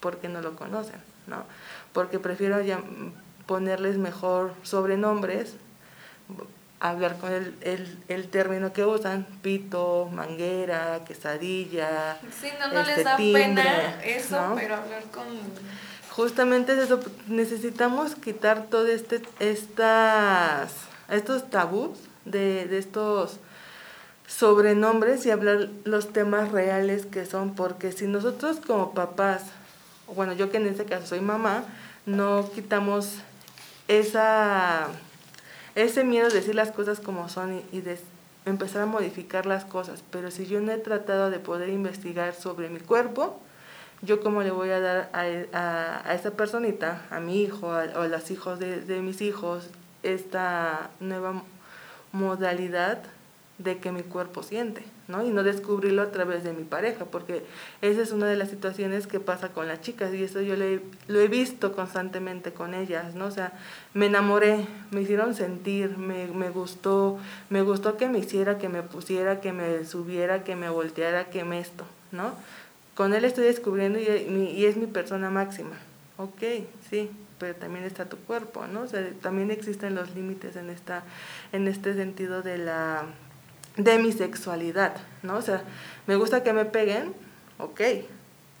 Porque 0.00 0.28
no 0.28 0.40
lo 0.40 0.56
conocen, 0.56 1.00
¿no? 1.26 1.44
Porque 1.92 2.18
prefiero 2.18 2.60
ya 2.62 2.80
ponerles 3.46 3.98
mejor 3.98 4.54
sobrenombres, 4.62 5.56
hablar 6.80 7.18
con 7.18 7.30
el, 7.32 7.54
el, 7.60 7.98
el, 8.08 8.28
término 8.28 8.72
que 8.72 8.84
usan, 8.84 9.26
pito, 9.42 10.08
manguera, 10.12 11.00
quesadilla. 11.06 12.18
Sí, 12.40 12.48
no, 12.58 12.68
no 12.68 12.82
les 12.82 12.98
este, 12.98 13.04
da 13.04 13.16
pena 13.16 14.02
eso, 14.02 14.52
pero 14.56 14.76
hablar 14.76 15.02
con 15.04 15.26
justamente 16.16 16.74
es 16.74 16.78
eso, 16.78 17.00
necesitamos 17.26 18.14
quitar 18.14 18.66
todos 18.66 18.88
este, 18.88 19.20
estas, 19.40 20.72
estos 21.08 21.50
tabús 21.50 21.98
de, 22.24 22.66
de 22.66 22.78
estos 22.78 23.38
sobrenombres 24.28 25.26
y 25.26 25.32
hablar 25.32 25.68
los 25.84 26.12
temas 26.12 26.52
reales 26.52 27.06
que 27.06 27.26
son, 27.26 27.54
porque 27.54 27.90
si 27.90 28.06
nosotros 28.06 28.58
como 28.64 28.94
papás, 28.94 29.42
bueno, 30.14 30.32
yo 30.34 30.50
que 30.52 30.58
en 30.58 30.66
este 30.66 30.84
caso 30.84 31.08
soy 31.08 31.20
mamá, 31.20 31.64
no 32.06 32.48
quitamos 32.54 33.16
esa, 33.88 34.86
ese 35.74 36.04
miedo 36.04 36.28
de 36.28 36.34
decir 36.36 36.54
las 36.54 36.70
cosas 36.70 37.00
como 37.00 37.28
son 37.28 37.54
y, 37.54 37.64
y 37.76 37.80
de 37.80 37.98
empezar 38.46 38.82
a 38.82 38.86
modificar 38.86 39.46
las 39.46 39.64
cosas, 39.64 40.04
pero 40.12 40.30
si 40.30 40.46
yo 40.46 40.60
no 40.60 40.70
he 40.70 40.78
tratado 40.78 41.30
de 41.30 41.40
poder 41.40 41.70
investigar 41.70 42.34
sobre 42.34 42.68
mi 42.68 42.78
cuerpo, 42.78 43.40
yo 44.02 44.20
cómo 44.20 44.42
le 44.42 44.50
voy 44.50 44.70
a 44.70 44.80
dar 44.80 45.10
a, 45.12 45.22
a, 45.56 46.08
a 46.08 46.14
esa 46.14 46.32
personita, 46.32 47.02
a 47.10 47.20
mi 47.20 47.42
hijo 47.42 47.68
o 47.68 47.72
a 47.72 48.08
los 48.08 48.30
hijos 48.30 48.58
de, 48.58 48.80
de 48.80 49.00
mis 49.00 49.20
hijos, 49.20 49.68
esta 50.02 50.90
nueva 51.00 51.42
modalidad 52.12 53.02
de 53.58 53.78
que 53.78 53.92
mi 53.92 54.02
cuerpo 54.02 54.42
siente, 54.42 54.82
¿no? 55.06 55.24
Y 55.24 55.30
no 55.30 55.44
descubrirlo 55.44 56.02
a 56.02 56.10
través 56.10 56.42
de 56.42 56.52
mi 56.52 56.64
pareja, 56.64 57.04
porque 57.04 57.44
esa 57.82 58.02
es 58.02 58.10
una 58.10 58.26
de 58.26 58.34
las 58.36 58.50
situaciones 58.50 59.06
que 59.06 59.20
pasa 59.20 59.50
con 59.50 59.68
las 59.68 59.80
chicas 59.80 60.12
y 60.12 60.24
eso 60.24 60.40
yo 60.40 60.56
lo 60.56 61.20
he 61.20 61.28
visto 61.28 61.72
constantemente 61.72 62.52
con 62.52 62.74
ellas, 62.74 63.14
¿no? 63.14 63.26
O 63.26 63.30
sea, 63.30 63.52
me 63.94 64.06
enamoré, 64.06 64.66
me 64.90 65.02
hicieron 65.02 65.34
sentir, 65.34 65.96
me, 65.98 66.26
me 66.26 66.50
gustó, 66.50 67.18
me 67.48 67.62
gustó 67.62 67.96
que 67.96 68.08
me 68.08 68.18
hiciera, 68.18 68.58
que 68.58 68.68
me 68.68 68.82
pusiera, 68.82 69.40
que 69.40 69.52
me 69.52 69.84
subiera, 69.84 70.42
que 70.42 70.56
me 70.56 70.68
volteara, 70.68 71.30
que 71.30 71.44
me 71.44 71.60
esto, 71.60 71.84
¿no? 72.10 72.32
Con 72.94 73.14
él 73.14 73.24
estoy 73.24 73.44
descubriendo 73.44 73.98
y, 73.98 74.64
es 74.64 74.76
mi 74.76 74.86
persona 74.86 75.30
máxima. 75.30 75.76
Ok, 76.16 76.42
sí, 76.88 77.10
pero 77.38 77.56
también 77.56 77.84
está 77.84 78.04
tu 78.04 78.16
cuerpo, 78.18 78.66
¿no? 78.66 78.82
O 78.82 78.86
sea, 78.86 79.04
también 79.20 79.50
existen 79.50 79.94
los 79.94 80.14
límites 80.14 80.56
en, 80.56 80.70
esta, 80.70 81.02
en 81.52 81.66
este 81.66 81.94
sentido 81.94 82.42
de 82.42 82.58
la 82.58 83.04
de 83.76 83.98
mi 83.98 84.12
sexualidad, 84.12 84.94
¿no? 85.22 85.36
O 85.36 85.42
sea, 85.42 85.62
me 86.06 86.14
gusta 86.16 86.44
que 86.44 86.52
me 86.52 86.64
peguen, 86.64 87.12
ok, 87.58 87.80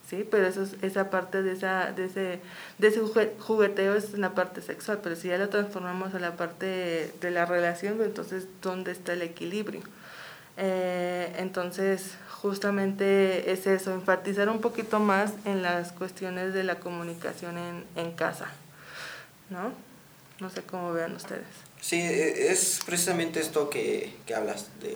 sí, 0.08 0.26
pero 0.28 0.46
eso 0.46 0.62
es, 0.62 0.74
esa 0.82 1.10
parte 1.10 1.42
de, 1.42 1.52
esa, 1.52 1.92
de, 1.92 2.06
ese, 2.06 2.40
de 2.78 2.88
ese 2.88 3.00
jugueteo 3.38 3.94
es 3.94 4.14
una 4.14 4.34
parte 4.34 4.60
sexual, 4.60 4.98
pero 5.02 5.14
si 5.14 5.28
ya 5.28 5.38
lo 5.38 5.48
transformamos 5.48 6.14
a 6.14 6.18
la 6.18 6.36
parte 6.36 7.12
de 7.20 7.30
la 7.30 7.46
relación, 7.46 8.02
entonces, 8.02 8.48
¿dónde 8.60 8.90
está 8.90 9.12
el 9.12 9.22
equilibrio? 9.22 9.82
Eh, 10.56 11.32
entonces, 11.38 12.16
justamente 12.44 13.52
es 13.52 13.66
eso, 13.66 13.94
enfatizar 13.94 14.50
un 14.50 14.60
poquito 14.60 15.00
más 15.00 15.32
en 15.46 15.62
las 15.62 15.92
cuestiones 15.92 16.52
de 16.52 16.62
la 16.62 16.78
comunicación 16.78 17.56
en, 17.56 17.84
en 17.96 18.12
casa, 18.12 18.48
¿no? 19.48 19.72
No 20.40 20.50
sé 20.50 20.60
cómo 20.60 20.92
vean 20.92 21.16
ustedes. 21.16 21.46
Sí, 21.80 21.96
e, 22.02 22.52
es 22.52 22.80
precisamente 22.84 23.40
esto 23.40 23.70
que, 23.70 24.14
que 24.26 24.34
hablas, 24.34 24.66
de 24.82 24.94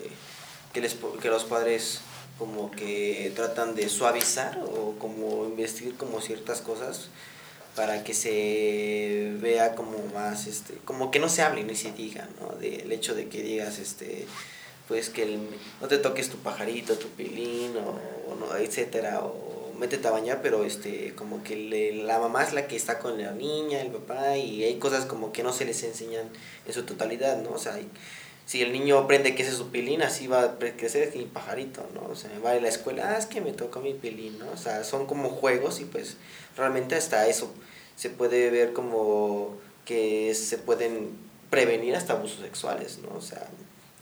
que, 0.74 0.82
les, 0.82 0.94
que 1.22 1.30
los 1.30 1.44
padres 1.44 2.02
como 2.38 2.70
que 2.70 3.32
tratan 3.34 3.74
de 3.74 3.88
suavizar 3.88 4.58
o 4.58 4.96
como 4.98 5.46
investigar 5.46 5.94
como 5.94 6.20
ciertas 6.20 6.60
cosas 6.60 7.08
para 7.74 8.04
que 8.04 8.12
se 8.12 9.32
vea 9.40 9.74
como 9.74 9.96
más, 10.12 10.46
este, 10.46 10.74
como 10.84 11.10
que 11.10 11.18
no 11.18 11.30
se 11.30 11.40
hable 11.40 11.64
ni 11.64 11.76
se 11.76 11.92
diga, 11.92 12.28
¿no? 12.42 12.58
Del 12.58 12.92
hecho 12.92 13.14
de 13.14 13.30
que 13.30 13.42
digas, 13.42 13.78
este, 13.78 14.26
pues 14.88 15.10
que 15.10 15.22
el, 15.22 15.38
no 15.80 15.88
te 15.88 15.98
toques 15.98 16.30
tu 16.30 16.38
pajarito, 16.38 16.96
tu 16.98 17.08
pilín, 17.08 17.76
o, 17.76 18.34
no, 18.34 18.56
etcétera, 18.56 19.20
o 19.20 19.72
métete 19.78 20.08
a 20.08 20.10
bañar, 20.10 20.40
pero 20.42 20.64
este, 20.64 21.14
como 21.14 21.44
que 21.44 21.92
la 21.92 22.18
mamá 22.18 22.42
es 22.42 22.52
la 22.52 22.66
que 22.66 22.74
está 22.74 22.98
con 22.98 23.22
la 23.22 23.32
niña, 23.32 23.80
el 23.80 23.90
papá, 23.90 24.36
y 24.36 24.64
hay 24.64 24.78
cosas 24.78 25.04
como 25.04 25.32
que 25.32 25.42
no 25.42 25.52
se 25.52 25.66
les 25.66 25.82
enseñan 25.82 26.28
en 26.66 26.72
su 26.72 26.84
totalidad, 26.84 27.40
¿no? 27.42 27.50
O 27.50 27.58
sea, 27.58 27.78
si 28.46 28.62
el 28.62 28.72
niño 28.72 28.98
aprende 28.98 29.34
que 29.34 29.42
ese 29.42 29.52
es 29.52 29.58
su 29.58 29.70
pilín, 29.70 30.02
así 30.02 30.26
va 30.26 30.42
a 30.42 30.58
crecer 30.58 31.14
mi 31.14 31.26
pajarito, 31.26 31.86
¿no? 31.94 32.08
O 32.10 32.16
sea, 32.16 32.30
va 32.44 32.52
a 32.52 32.60
la 32.60 32.68
escuela, 32.68 33.10
ah, 33.10 33.18
es 33.18 33.26
que 33.26 33.42
me 33.42 33.52
toca 33.52 33.78
mi 33.80 33.92
pilín, 33.92 34.38
¿no? 34.38 34.50
O 34.50 34.56
sea, 34.56 34.84
son 34.84 35.06
como 35.06 35.28
juegos 35.28 35.80
y 35.80 35.84
pues 35.84 36.16
realmente 36.56 36.94
hasta 36.94 37.28
eso 37.28 37.52
se 37.94 38.08
puede 38.08 38.48
ver 38.48 38.72
como 38.72 39.56
que 39.84 40.34
se 40.34 40.56
pueden 40.56 41.10
prevenir 41.50 41.94
hasta 41.94 42.14
abusos 42.14 42.40
sexuales, 42.40 42.98
¿no? 43.02 43.16
O 43.16 43.20
sea, 43.20 43.48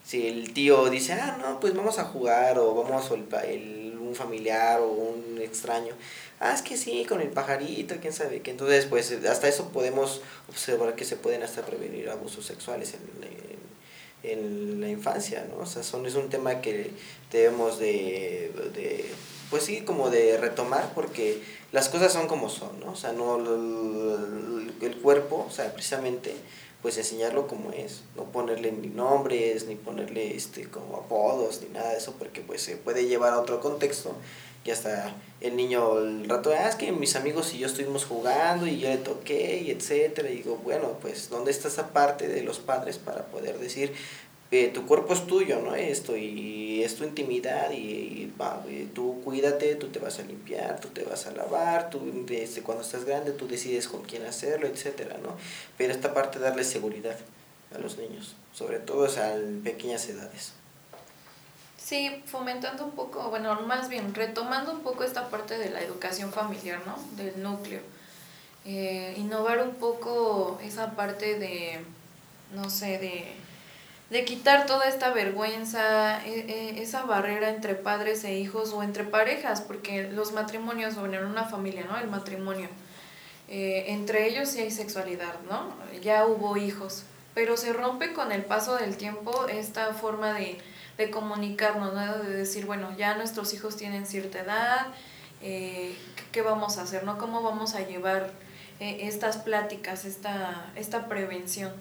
si 0.07 0.29
el 0.29 0.53
tío 0.53 0.89
dice, 0.89 1.15
ah, 1.15 1.37
no, 1.41 1.59
pues 1.59 1.75
vamos 1.75 1.99
a 1.99 2.05
jugar 2.05 2.59
o 2.61 2.75
vamos 2.75 3.11
a 3.11 3.41
el, 3.45 3.99
un 4.01 4.15
familiar 4.15 4.81
o 4.81 4.87
un 4.87 5.41
extraño, 5.41 5.95
ah, 6.39 6.53
es 6.55 6.63
que 6.63 6.77
sí, 6.77 7.05
con 7.07 7.21
el 7.21 7.31
pajarito, 7.31 7.97
quién 8.01 8.13
sabe 8.13 8.41
qué. 8.41 8.53
Entonces, 8.53 8.87
pues 8.87 9.11
hasta 9.29 9.49
eso 9.49 9.71
podemos 9.71 10.21
observar 10.49 10.95
que 10.95 11.05
se 11.05 11.17
pueden 11.17 11.43
hasta 11.43 11.63
prevenir 11.63 12.09
abusos 12.09 12.47
sexuales 12.47 12.95
en, 12.95 14.31
en, 14.31 14.81
la 14.81 14.89
infancia, 14.89 15.45
¿no? 15.51 15.65
O 15.65 15.67
sea, 15.67 15.83
son, 15.83 16.07
es 16.07 16.15
un 16.15 16.31
tema 16.31 16.61
que 16.61 16.93
debemos 17.33 17.81
de, 17.81 18.53
de, 18.75 19.11
pues 19.51 19.65
sí, 19.65 19.81
como 19.81 20.11
de 20.11 20.39
retomar 20.39 20.93
porque 20.95 21.43
las 21.73 21.89
cosas 21.89 22.13
son 22.13 22.29
como 22.29 22.49
son, 22.49 22.79
¿no? 22.79 22.93
O 22.93 22.97
sea, 22.97 23.11
no, 23.11 23.39
el 23.39 24.97
cuerpo, 25.03 25.47
o 25.49 25.53
sea, 25.53 25.73
precisamente 25.73 26.37
pues 26.87 26.99
enseñarlo 26.99 27.49
como 27.49 27.73
es, 27.73 28.03
no 28.15 28.23
ponerle 28.31 28.71
ni 28.71 28.87
nombres, 28.87 29.67
ni 29.67 29.75
ponerle 29.75 30.37
este 30.37 30.71
como 30.71 30.99
apodos, 30.99 31.61
ni 31.61 31.75
nada 31.75 31.91
de 31.91 31.99
eso, 31.99 32.15
porque 32.17 32.43
pues 32.43 32.63
se 32.63 32.77
puede 32.77 33.09
llevar 33.09 33.33
a 33.33 33.41
otro 33.41 33.61
contexto 33.61 34.15
y 34.65 34.71
hasta 34.71 35.17
el 35.41 35.57
niño 35.57 35.99
el 35.99 36.29
rato, 36.29 36.53
ah, 36.57 36.71
que 36.79 36.93
mis 36.93 37.17
amigos 37.17 37.53
y 37.55 37.59
yo 37.59 37.67
estuvimos 37.67 38.05
jugando 38.05 38.69
y 38.69 38.79
yo 38.79 38.89
le 38.89 38.99
toqué 38.99 39.63
y 39.67 39.73
etcétera, 39.73 40.29
digo, 40.29 40.61
bueno, 40.63 40.97
pues 41.03 41.29
¿dónde 41.29 41.51
está 41.51 41.67
esa 41.67 41.89
parte 41.89 42.29
de 42.29 42.43
los 42.45 42.61
padres 42.61 42.99
para 42.99 43.25
poder 43.25 43.59
decir, 43.59 43.93
eh, 44.51 44.71
tu 44.73 44.87
cuerpo 44.87 45.13
es 45.13 45.27
tuyo, 45.27 45.61
¿no? 45.61 45.75
Esto, 45.75 46.17
y 46.17 46.83
es 46.83 46.95
tu 46.95 47.05
intimidad, 47.05 47.71
y, 47.73 48.33
tú 48.95 49.21
cuídate, 49.25 49.75
tú 49.75 49.89
te 49.89 49.99
vas 49.99 50.19
a 50.19 50.23
limpiar, 50.23 50.79
tú 50.79 50.89
te 50.89 51.03
vas 51.03 51.27
a 51.27 51.33
lavar, 51.33 51.91
tú 51.91 52.01
cuando 52.63 52.85
estás 52.85 53.05
grande 53.05 53.33
tú 53.33 53.49
decides 53.49 53.89
con 53.89 54.03
quién 54.03 54.25
hacerlo, 54.25 54.67
etcétera, 54.67 55.17
¿no? 55.23 55.37
Pero 55.77 55.93
esta 55.93 56.15
parte 56.15 56.39
darle 56.39 56.65
seguridad 56.65 57.17
a 57.75 57.79
los 57.79 57.99
niños, 57.99 58.37
sobre 58.53 58.79
todo 58.79 59.07
a 59.07 59.63
pequeñas 59.65 60.09
edades. 60.09 60.53
Sí, 61.79 62.23
fomentando 62.27 62.85
un 62.85 62.93
poco, 62.93 63.31
bueno, 63.31 63.61
más 63.63 63.89
bien 63.89 64.15
retomando 64.15 64.73
un 64.73 64.81
poco 64.81 65.05
esta 65.05 65.29
parte 65.29 65.57
de 65.59 65.71
la 65.71 65.81
educación 65.81 66.33
familiar, 66.33 66.81
¿no? 66.87 66.97
Del 67.17 67.43
núcleo. 67.43 67.81
Eh, 68.65 69.15
innovar 69.17 69.63
un 69.63 69.75
poco 69.77 70.59
esa 70.63 70.97
parte 70.97 71.39
de, 71.39 71.79
no 72.53 72.69
sé, 72.71 72.99
de 72.99 73.46
de 74.11 74.25
quitar 74.25 74.67
toda 74.67 74.87
esta 74.89 75.11
vergüenza, 75.11 76.25
e, 76.25 76.47
e, 76.49 76.83
esa 76.83 77.03
barrera 77.03 77.51
entre 77.51 77.75
padres 77.75 78.23
e 78.25 78.39
hijos 78.39 78.73
o 78.73 78.83
entre 78.83 79.05
parejas, 79.05 79.61
porque 79.61 80.09
los 80.11 80.33
matrimonios, 80.33 80.95
bueno, 80.95 81.19
en 81.19 81.27
una 81.27 81.45
familia, 81.45 81.85
¿no? 81.89 81.99
El 81.99 82.09
matrimonio, 82.09 82.69
eh, 83.49 83.87
entre 83.89 84.29
ellos 84.29 84.49
sí 84.51 84.61
hay 84.61 84.71
sexualidad, 84.71 85.35
¿no? 85.49 85.75
Ya 86.01 86.25
hubo 86.27 86.57
hijos, 86.57 87.05
pero 87.35 87.57
se 87.57 87.73
rompe 87.73 88.13
con 88.13 88.31
el 88.31 88.45
paso 88.45 88.77
del 88.77 88.97
tiempo 88.97 89.47
esta 89.49 89.93
forma 89.93 90.35
de, 90.35 90.59
de 90.99 91.11
comunicarnos, 91.11 91.93
¿no? 91.95 92.19
De 92.19 92.31
decir, 92.31 92.65
bueno, 92.65 92.97
ya 92.97 93.17
nuestros 93.17 93.55
hijos 93.55 93.77
tienen 93.77 94.07
cierta 94.07 94.41
edad, 94.41 94.87
eh, 95.43 95.97
¿qué 96.31 96.43
vamos 96.43 96.79
a 96.79 96.83
hacer, 96.83 97.03
¿no? 97.05 97.19
¿Cómo 97.19 97.43
vamos 97.43 97.75
a 97.75 97.81
llevar 97.81 98.31
eh, 98.79 98.99
estas 99.03 99.39
pláticas, 99.39 100.05
esta, 100.05 100.71
esta 100.77 101.09
prevención? 101.09 101.73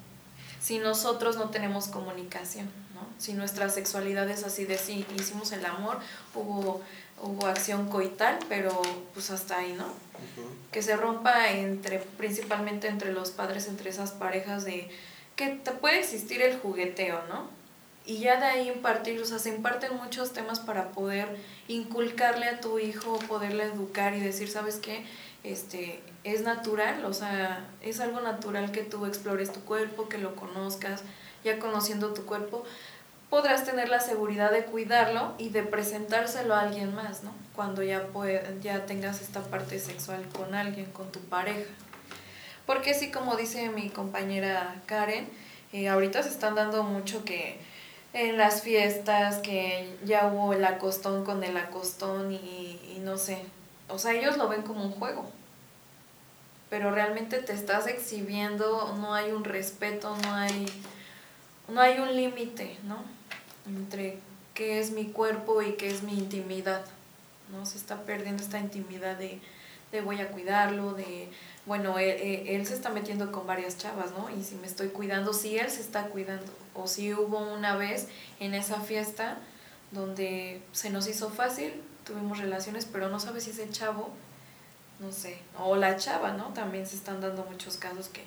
Si 0.60 0.80
nosotros 0.80 1.38
no 1.38 1.50
tenemos 1.50 1.88
comunicación, 1.88 2.66
¿no? 2.94 3.02
Si 3.18 3.34
nuestra 3.34 3.70
sexualidad 3.70 4.30
es 4.30 4.44
así 4.44 4.66
de 4.66 4.78
sí, 4.78 5.06
hicimos 5.18 5.52
el 5.52 5.66
amor, 5.66 6.00
hubo, 6.34 6.82
hubo 7.22 7.48
acción 7.48 7.90
coital, 7.90 8.40
pero 8.50 8.82
pues 9.14 9.30
hasta 9.32 9.58
ahí, 9.58 9.74
¿no? 9.74 9.86
Que 10.72 10.82
se 10.82 10.96
rompa 10.96 11.52
entre, 11.52 12.00
principalmente 12.00 12.88
entre 12.88 13.14
los 13.14 13.32
padres, 13.32 13.68
entre 13.68 13.90
esas 13.90 14.12
parejas 14.12 14.66
de 14.66 14.90
que 15.36 15.48
te 15.50 15.72
puede 15.72 16.00
existir 16.00 16.42
el 16.42 16.58
jugueteo, 16.60 17.22
¿no? 17.28 17.50
Y 18.08 18.20
ya 18.20 18.40
de 18.40 18.46
ahí 18.46 18.70
impartir, 18.70 19.20
o 19.20 19.26
sea, 19.26 19.40
se 19.40 19.50
imparten 19.50 19.96
muchos 19.96 20.32
temas 20.32 20.60
para 20.60 20.92
poder 20.92 21.28
inculcarle 21.68 22.46
a 22.46 22.62
tu 22.62 22.78
hijo, 22.78 23.18
poderle 23.28 23.64
educar 23.64 24.14
y 24.14 24.20
decir, 24.20 24.48
¿sabes 24.50 24.76
qué? 24.76 25.04
Este, 25.52 26.02
es 26.24 26.42
natural, 26.42 27.06
o 27.06 27.14
sea, 27.14 27.66
es 27.82 28.00
algo 28.00 28.22
natural 28.22 28.72
que 28.72 28.82
tú 28.82 29.06
explores 29.06 29.52
tu 29.52 29.62
cuerpo, 29.62 30.10
que 30.10 30.18
lo 30.18 30.36
conozcas, 30.36 31.02
ya 31.44 31.60
conociendo 31.60 32.14
tu 32.14 32.26
cuerpo, 32.26 32.64
podrás 33.30 33.66
tener 33.66 33.90
la 33.90 34.00
seguridad 34.00 34.52
de 34.52 34.66
cuidarlo 34.66 35.34
y 35.38 35.50
de 35.50 35.64
presentárselo 35.64 36.56
a 36.56 36.62
alguien 36.62 36.96
más, 36.96 37.24
¿no? 37.24 37.32
Cuando 37.56 37.84
ya, 37.84 38.08
ya 38.62 38.86
tengas 38.86 39.22
esta 39.22 39.42
parte 39.44 39.80
sexual 39.80 40.26
con 40.36 40.56
alguien, 40.56 40.86
con 40.92 41.12
tu 41.12 41.20
pareja. 41.20 41.70
Porque 42.66 42.94
sí, 42.94 43.12
como 43.12 43.36
dice 43.36 43.70
mi 43.70 43.90
compañera 43.90 44.76
Karen, 44.86 45.28
eh, 45.74 45.90
ahorita 45.90 46.24
se 46.24 46.30
están 46.30 46.56
dando 46.56 46.84
mucho 46.84 47.24
que 47.24 47.60
en 48.14 48.38
las 48.38 48.62
fiestas, 48.62 49.38
que 49.38 49.96
ya 50.06 50.28
hubo 50.28 50.54
el 50.54 50.64
acostón 50.64 51.26
con 51.26 51.44
el 51.44 51.58
acostón 51.58 52.32
y, 52.32 52.80
y 52.96 53.02
no 53.04 53.18
sé, 53.18 53.44
o 53.90 54.00
sea, 54.00 54.14
ellos 54.14 54.38
lo 54.38 54.48
ven 54.48 54.64
como 54.64 54.84
un 54.84 54.92
juego, 54.92 55.30
pero 56.70 56.92
realmente 56.92 57.38
te 57.40 57.54
estás 57.54 57.88
exhibiendo, 57.88 58.96
no 59.00 59.14
hay 59.14 59.32
un 59.32 59.44
respeto, 59.44 60.16
no 60.24 60.34
hay, 60.34 60.66
no 61.68 61.82
hay 61.82 62.00
un 62.00 62.16
límite, 62.16 62.78
¿no? 62.84 63.04
Entre 63.68 64.20
qué 64.54 64.80
es 64.80 64.92
mi 64.92 65.06
cuerpo 65.06 65.62
y 65.62 65.74
qué 65.74 65.90
es 65.90 66.04
mi 66.04 66.18
intimidad, 66.18 66.84
¿no? 67.52 67.66
Se 67.66 67.78
está 67.78 68.02
perdiendo 68.02 68.42
esta 68.42 68.60
intimidad 68.60 69.18
de, 69.18 69.40
de 69.92 70.02
voy 70.02 70.20
a 70.22 70.30
cuidarlo, 70.30 70.94
de, 70.94 71.30
bueno, 71.66 72.00
él, 72.00 72.48
él, 72.48 72.66
se 72.66 72.74
está 72.74 72.90
metiendo 72.90 73.32
con 73.32 73.46
varias 73.46 73.78
chavas, 73.78 74.12
¿no? 74.12 74.30
Y 74.36 74.44
si 74.44 74.56
me 74.56 74.66
estoy 74.66 74.88
cuidando, 74.88 75.34
si 75.34 75.58
él 75.58 75.70
se 75.70 75.82
está 75.82 76.08
cuidando, 76.08 76.52
o 76.74 76.88
si 76.88 77.14
hubo 77.14 77.38
una 77.38 77.76
vez 77.76 78.08
en 78.40 78.56
esa 78.56 78.82
fiesta 78.82 79.38
donde 79.92 80.62
se 80.72 80.90
nos 80.90 81.08
hizo 81.08 81.30
fácil, 81.30 81.74
tuvimos 82.06 82.38
relaciones, 82.38 82.86
pero 82.86 83.10
no 83.10 83.20
sabes 83.20 83.44
si 83.44 83.52
ese 83.52 83.70
chavo, 83.70 84.10
no 85.00 85.12
sé, 85.12 85.38
o 85.60 85.76
la 85.76 85.98
chava, 85.98 86.34
¿no? 86.34 86.54
También 86.54 86.88
se 86.88 86.96
están 86.96 87.20
dando 87.20 87.44
muchos 87.46 87.78
casos 87.78 88.10
que 88.10 88.24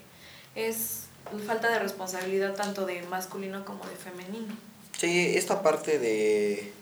es 0.54 1.04
falta 1.46 1.70
de 1.70 1.78
responsabilidad 1.78 2.54
tanto 2.54 2.86
de 2.86 3.02
masculino 3.02 3.64
como 3.64 3.84
de 3.84 3.96
femenino. 3.96 4.54
Sí, 4.96 5.36
esta 5.36 5.62
parte 5.62 5.98
de, 5.98 6.72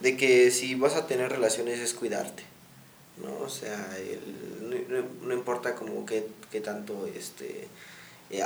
de 0.00 0.16
que 0.16 0.50
si 0.50 0.74
vas 0.74 0.94
a 0.94 1.06
tener 1.06 1.30
relaciones 1.30 1.80
es 1.80 1.94
cuidarte, 1.94 2.44
¿no? 3.22 3.36
O 3.44 3.48
sea, 3.48 3.96
no, 5.22 5.34
importa 5.34 5.74
como 5.74 6.06
que, 6.06 6.22
tanto 6.62 7.06
este, 7.06 7.68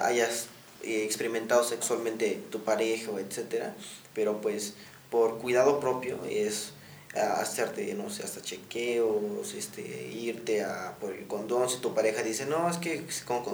hayas 0.01 0.47
eh, 0.83 1.05
experimentado 1.05 1.65
sexualmente 1.65 2.41
tu 2.51 2.63
pareja 2.63 3.11
o 3.11 3.19
etcétera, 3.19 3.75
pero 4.15 4.41
pues 4.41 4.75
por 5.11 5.39
cuidado 5.39 5.79
propio 5.79 6.19
es 6.29 6.73
hacerte, 7.15 7.93
no 7.95 8.09
sé, 8.09 8.23
hasta 8.23 8.41
chequeos, 8.41 9.55
este, 9.55 9.83
irte 9.83 10.65
a 10.65 10.97
por 10.99 11.13
el 11.13 11.27
condón, 11.27 11.69
si 11.69 11.79
tu 11.79 11.95
pareja 11.95 12.23
dice, 12.23 12.47
no, 12.47 12.69
es 12.71 12.79
que 12.79 13.05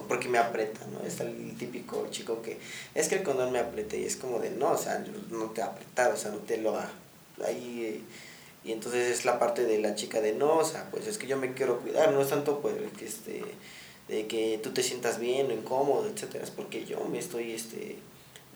porque 0.06 0.28
me 0.28 0.38
aprieta, 0.38 0.80
¿no? 0.86 1.04
Está 1.04 1.24
el 1.24 1.56
típico 1.56 2.06
chico 2.10 2.40
que, 2.40 2.58
es 2.94 3.08
que 3.08 3.16
el 3.16 3.22
condón 3.24 3.50
me 3.50 3.58
aprieta 3.58 3.96
y 3.96 4.04
es 4.04 4.16
como 4.16 4.38
de, 4.38 4.50
no, 4.50 4.70
o 4.72 4.78
sea, 4.78 5.04
no 5.30 5.50
te 5.50 5.62
apretar, 5.62 6.12
o 6.12 6.16
sea, 6.16 6.30
no 6.30 6.38
te 6.38 6.58
lo 6.58 6.72
va, 6.72 6.88
ahí, 7.44 8.04
y 8.64 8.72
entonces 8.72 9.08
es 9.10 9.24
la 9.24 9.38
parte 9.38 9.64
de 9.64 9.78
la 9.78 9.94
chica 9.96 10.20
de, 10.20 10.34
no, 10.34 10.58
o 10.58 10.64
sea, 10.64 10.88
pues 10.90 11.06
es 11.08 11.18
que 11.18 11.26
yo 11.26 11.36
me 11.36 11.54
quiero 11.54 11.80
cuidar, 11.80 12.12
no 12.12 12.22
es 12.22 12.28
tanto 12.28 12.60
pues 12.60 12.74
que, 12.96 13.06
este, 13.06 13.42
de 14.06 14.26
que 14.28 14.60
tú 14.62 14.70
te 14.70 14.82
sientas 14.84 15.18
bien 15.18 15.50
o 15.50 15.52
incómodo, 15.52 16.08
etcétera, 16.08 16.44
es 16.44 16.50
porque 16.50 16.84
yo 16.84 17.04
me 17.06 17.18
estoy, 17.18 17.52
este, 17.52 17.96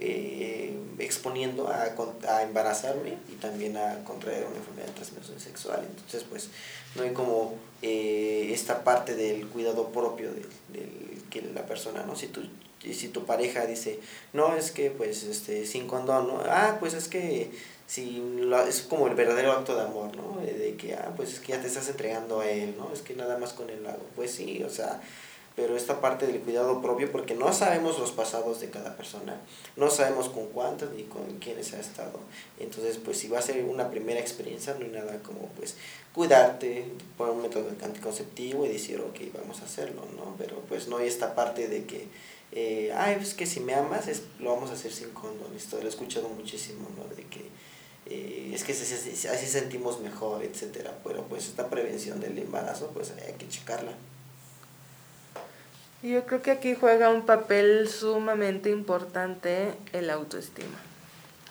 eh, 0.05 0.75
exponiendo 0.99 1.69
a, 1.69 1.95
a, 2.29 2.43
embarazarme 2.43 3.19
y 3.33 3.37
también 3.37 3.77
a 3.77 4.03
contraer 4.03 4.45
una 4.47 4.57
enfermedad 4.57 4.89
de 4.89 4.95
transmisión 4.95 5.39
sexual. 5.39 5.87
Entonces, 5.89 6.25
pues, 6.29 6.49
no 6.97 7.05
hay 7.05 7.13
como 7.13 7.55
eh, 7.83 8.51
esta 8.53 8.83
parte 8.83 9.15
del 9.15 9.47
cuidado 9.47 9.91
propio 9.91 10.33
del, 10.33 10.49
que 11.31 11.43
la 11.55 11.65
persona, 11.67 12.03
¿no? 12.05 12.17
Si 12.17 12.27
tu, 12.27 12.43
si 12.81 13.09
tu 13.09 13.25
pareja 13.27 13.65
dice, 13.65 14.01
no, 14.33 14.57
es 14.57 14.73
que, 14.73 14.91
pues, 14.91 15.23
este, 15.23 15.67
sin 15.67 15.87
condón, 15.87 16.27
¿no? 16.27 16.43
Ah, 16.49 16.79
pues 16.81 16.95
es 16.95 17.07
que 17.07 17.53
si 17.87 18.21
es 18.67 18.81
como 18.83 19.07
el 19.07 19.15
verdadero 19.15 19.53
acto 19.53 19.77
de 19.77 19.83
amor, 19.83 20.17
¿no? 20.17 20.41
De 20.41 20.75
que, 20.77 20.95
ah, 20.95 21.13
pues 21.17 21.35
es 21.35 21.39
que 21.39 21.53
ya 21.53 21.61
te 21.61 21.69
estás 21.69 21.89
entregando 21.89 22.41
a 22.41 22.51
él, 22.51 22.75
¿no? 22.77 22.91
Es 22.93 23.03
que 23.03 23.15
nada 23.15 23.39
más 23.39 23.53
con 23.53 23.71
él. 23.71 23.87
Pues 24.17 24.33
sí, 24.33 24.65
o 24.65 24.71
sea, 24.71 25.01
pero 25.55 25.77
esta 25.77 26.01
parte 26.01 26.27
del 26.27 26.41
cuidado 26.41 26.81
propio, 26.81 27.13
porque 27.13 27.35
no 27.35 27.53
sabemos 27.53 27.99
los 27.99 28.13
pasados 28.13 28.61
de 28.61 28.71
cada 28.71 28.97
persona, 28.97 29.41
no 29.77 29.91
sabemos 29.91 30.29
con 30.29 30.47
cuántas 30.47 30.91
ni 30.93 31.05
con 31.05 31.39
quiénes 31.39 31.75
ha 31.75 31.81
estado. 31.81 32.19
Entonces, 32.59 32.99
pues 32.99 33.19
si 33.19 33.29
va 33.29 33.39
a 33.39 33.43
ser 33.43 33.63
una 33.65 33.91
primera 33.91 34.21
experiencia, 34.21 34.75
no 34.75 34.85
hay 34.85 34.91
nada 34.91 35.19
como 35.23 35.49
pues 35.57 35.77
cuidarte, 36.15 36.87
por 37.17 37.31
un 37.31 37.43
método 37.43 37.69
anticonceptivo 37.83 38.65
y 38.65 38.71
decir, 38.71 39.01
ok, 39.01 39.19
vamos 39.37 39.61
a 39.61 39.65
hacerlo, 39.65 40.03
¿no? 40.17 40.35
Pero 40.39 40.61
pues 40.69 40.89
no 40.89 40.99
hay 40.99 41.09
esta 41.09 41.35
parte 41.35 41.69
de 41.69 41.85
que, 41.85 42.07
eh, 42.53 42.93
ay, 42.95 43.17
pues 43.17 43.35
que 43.35 43.47
si 43.47 43.61
me 43.61 43.75
amas, 43.75 44.09
es, 44.09 44.23
lo 44.39 44.55
vamos 44.55 44.71
a 44.71 44.75
hacer 44.75 44.93
sin 44.93 45.11
condón. 45.11 45.55
Esto 45.57 45.79
lo 45.79 45.85
he 45.85 45.89
escuchado 45.89 46.29
muchísimo, 46.29 46.89
¿no? 46.97 47.15
De 47.15 47.25
que 47.25 47.47
eh, 48.07 48.51
es 48.55 48.65
que 48.65 48.73
así, 48.73 49.29
así 49.29 49.47
sentimos 49.47 50.01
mejor, 50.01 50.45
etcétera. 50.45 50.99
Pero 51.05 51.25
pues 51.25 51.47
esta 51.47 51.69
prevención 51.69 52.21
del 52.21 52.39
embarazo, 52.39 52.91
pues 52.95 53.13
hay 53.13 53.35
que 53.35 53.49
checarla. 53.49 53.93
Yo 56.03 56.27
creo 56.27 56.43
que 56.43 56.51
aquí 56.51 56.75
juega 56.75 57.11
un 57.11 57.27
papel 57.27 57.89
sumamente 57.89 58.71
importante 58.71 59.75
el 59.93 60.11
autoestima, 60.11 60.79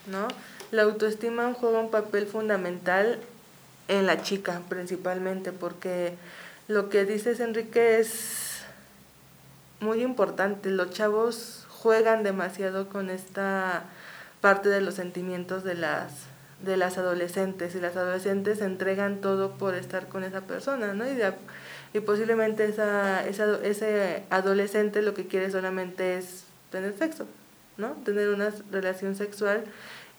¿no? 0.07 0.27
La 0.71 0.83
autoestima 0.83 1.53
juega 1.53 1.79
un 1.79 1.89
papel 1.89 2.27
fundamental 2.27 3.19
en 3.87 4.07
la 4.07 4.21
chica 4.21 4.61
principalmente 4.67 5.53
porque 5.53 6.15
lo 6.67 6.89
que 6.89 7.05
dices 7.05 7.39
Enrique 7.39 7.99
es 7.99 8.63
muy 9.79 10.03
importante. 10.03 10.69
Los 10.69 10.91
chavos 10.91 11.65
juegan 11.69 12.23
demasiado 12.23 12.89
con 12.89 13.09
esta 13.09 13.85
parte 14.41 14.67
de 14.67 14.81
los 14.81 14.95
sentimientos 14.95 15.63
de 15.63 15.75
las 15.75 16.11
de 16.61 16.77
las 16.77 16.97
adolescentes 16.97 17.73
y 17.73 17.79
las 17.79 17.95
adolescentes 17.95 18.61
entregan 18.61 19.21
todo 19.21 19.51
por 19.53 19.75
estar 19.75 20.07
con 20.09 20.23
esa 20.23 20.41
persona, 20.41 20.93
¿no? 20.93 21.05
Y 21.93 21.99
posiblemente 21.99 22.65
esa, 22.65 23.27
esa, 23.27 23.59
ese 23.63 24.23
adolescente 24.29 25.01
lo 25.01 25.13
que 25.13 25.27
quiere 25.27 25.51
solamente 25.51 26.17
es 26.17 26.45
tener 26.69 26.97
sexo, 26.97 27.25
¿no? 27.77 27.91
Tener 28.05 28.29
una 28.29 28.51
relación 28.71 29.15
sexual 29.15 29.63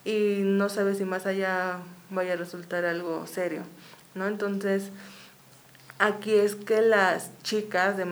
y 0.05 0.41
no 0.43 0.69
sabe 0.69 0.95
si 0.95 1.05
más 1.05 1.27
allá 1.27 1.79
vaya 2.11 2.35
a 2.35 2.37
resultar 2.37 2.85
algo 2.85 3.27
serio, 3.27 3.63
¿no? 4.15 4.27
Entonces, 4.27 4.91
aquí 5.99 6.35
es 6.35 6.55
que 6.57 6.83
las 6.83 7.31
chicas, 7.43 7.97
de 7.97 8.07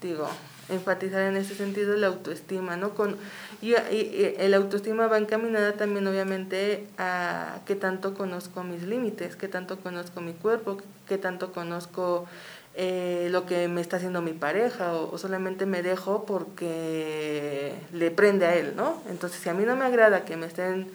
digo, 0.00 0.28
enfatizar 0.68 1.22
en 1.22 1.36
ese 1.36 1.54
sentido 1.54 1.96
la 1.96 2.08
autoestima, 2.08 2.76
¿no? 2.76 2.94
Con, 2.94 3.16
y, 3.60 3.72
y, 3.72 4.34
el 4.38 4.54
autoestima 4.54 5.06
va 5.06 5.18
encaminada 5.18 5.74
también 5.74 6.06
obviamente 6.06 6.86
a 6.98 7.60
qué 7.66 7.74
tanto 7.74 8.14
conozco 8.14 8.64
mis 8.64 8.82
límites, 8.82 9.36
qué 9.36 9.48
tanto 9.48 9.78
conozco 9.80 10.20
mi 10.20 10.32
cuerpo, 10.32 10.78
qué 11.08 11.18
tanto 11.18 11.52
conozco 11.52 12.26
eh, 12.78 13.28
lo 13.30 13.46
que 13.46 13.68
me 13.68 13.80
está 13.80 13.96
haciendo 13.96 14.20
mi 14.20 14.32
pareja 14.32 14.92
o, 14.92 15.16
solamente 15.16 15.64
me 15.64 15.82
dejo 15.82 16.26
porque 16.26 17.72
le 17.92 18.10
prende 18.10 18.44
a 18.44 18.54
él, 18.54 18.74
¿no? 18.76 19.02
Entonces 19.08 19.40
si 19.40 19.48
a 19.48 19.54
mí 19.54 19.64
no 19.64 19.76
me 19.76 19.86
agrada 19.86 20.26
que 20.26 20.36
me 20.36 20.44
estén 20.44 20.90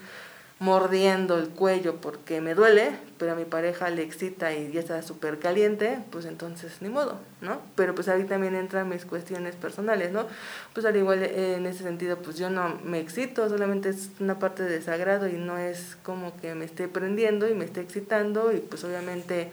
mordiendo 0.60 1.40
el 1.40 1.50
cuello 1.50 1.96
porque 1.96 2.40
me 2.40 2.54
duele, 2.54 2.92
pero 3.18 3.32
a 3.32 3.36
mi 3.36 3.46
pareja 3.46 3.90
le 3.90 4.04
excita 4.04 4.54
y 4.54 4.72
ya 4.72 4.80
está 4.80 5.02
súper 5.02 5.40
caliente, 5.40 5.98
pues 6.12 6.26
entonces 6.26 6.84
ni 6.84 6.90
modo, 6.90 7.18
¿no? 7.42 7.60
Pero 7.74 7.96
pues 7.96 8.08
ahí 8.10 8.26
también 8.26 8.54
entran 8.54 8.88
mis 8.88 9.04
cuestiones 9.04 9.56
personales, 9.56 10.12
¿no? 10.12 10.28
Pues 10.74 10.86
al 10.86 10.96
igual 10.96 11.24
eh, 11.24 11.56
en 11.56 11.66
ese 11.66 11.82
sentido, 11.82 12.18
pues 12.18 12.38
yo 12.38 12.52
no 12.52 12.78
me 12.84 13.00
excito, 13.00 13.50
solamente 13.50 13.90
es 13.90 14.12
una 14.20 14.38
parte 14.38 14.62
de 14.62 14.70
desagrado 14.70 15.28
y 15.28 15.34
no 15.34 15.58
es 15.58 15.98
como 16.04 16.40
que 16.40 16.54
me 16.54 16.66
esté 16.66 16.88
prendiendo 16.88 17.50
y 17.50 17.56
me 17.56 17.66
esté 17.66 17.82
excitando 17.82 18.52
y 18.52 18.58
pues 18.58 18.84
obviamente 18.84 19.52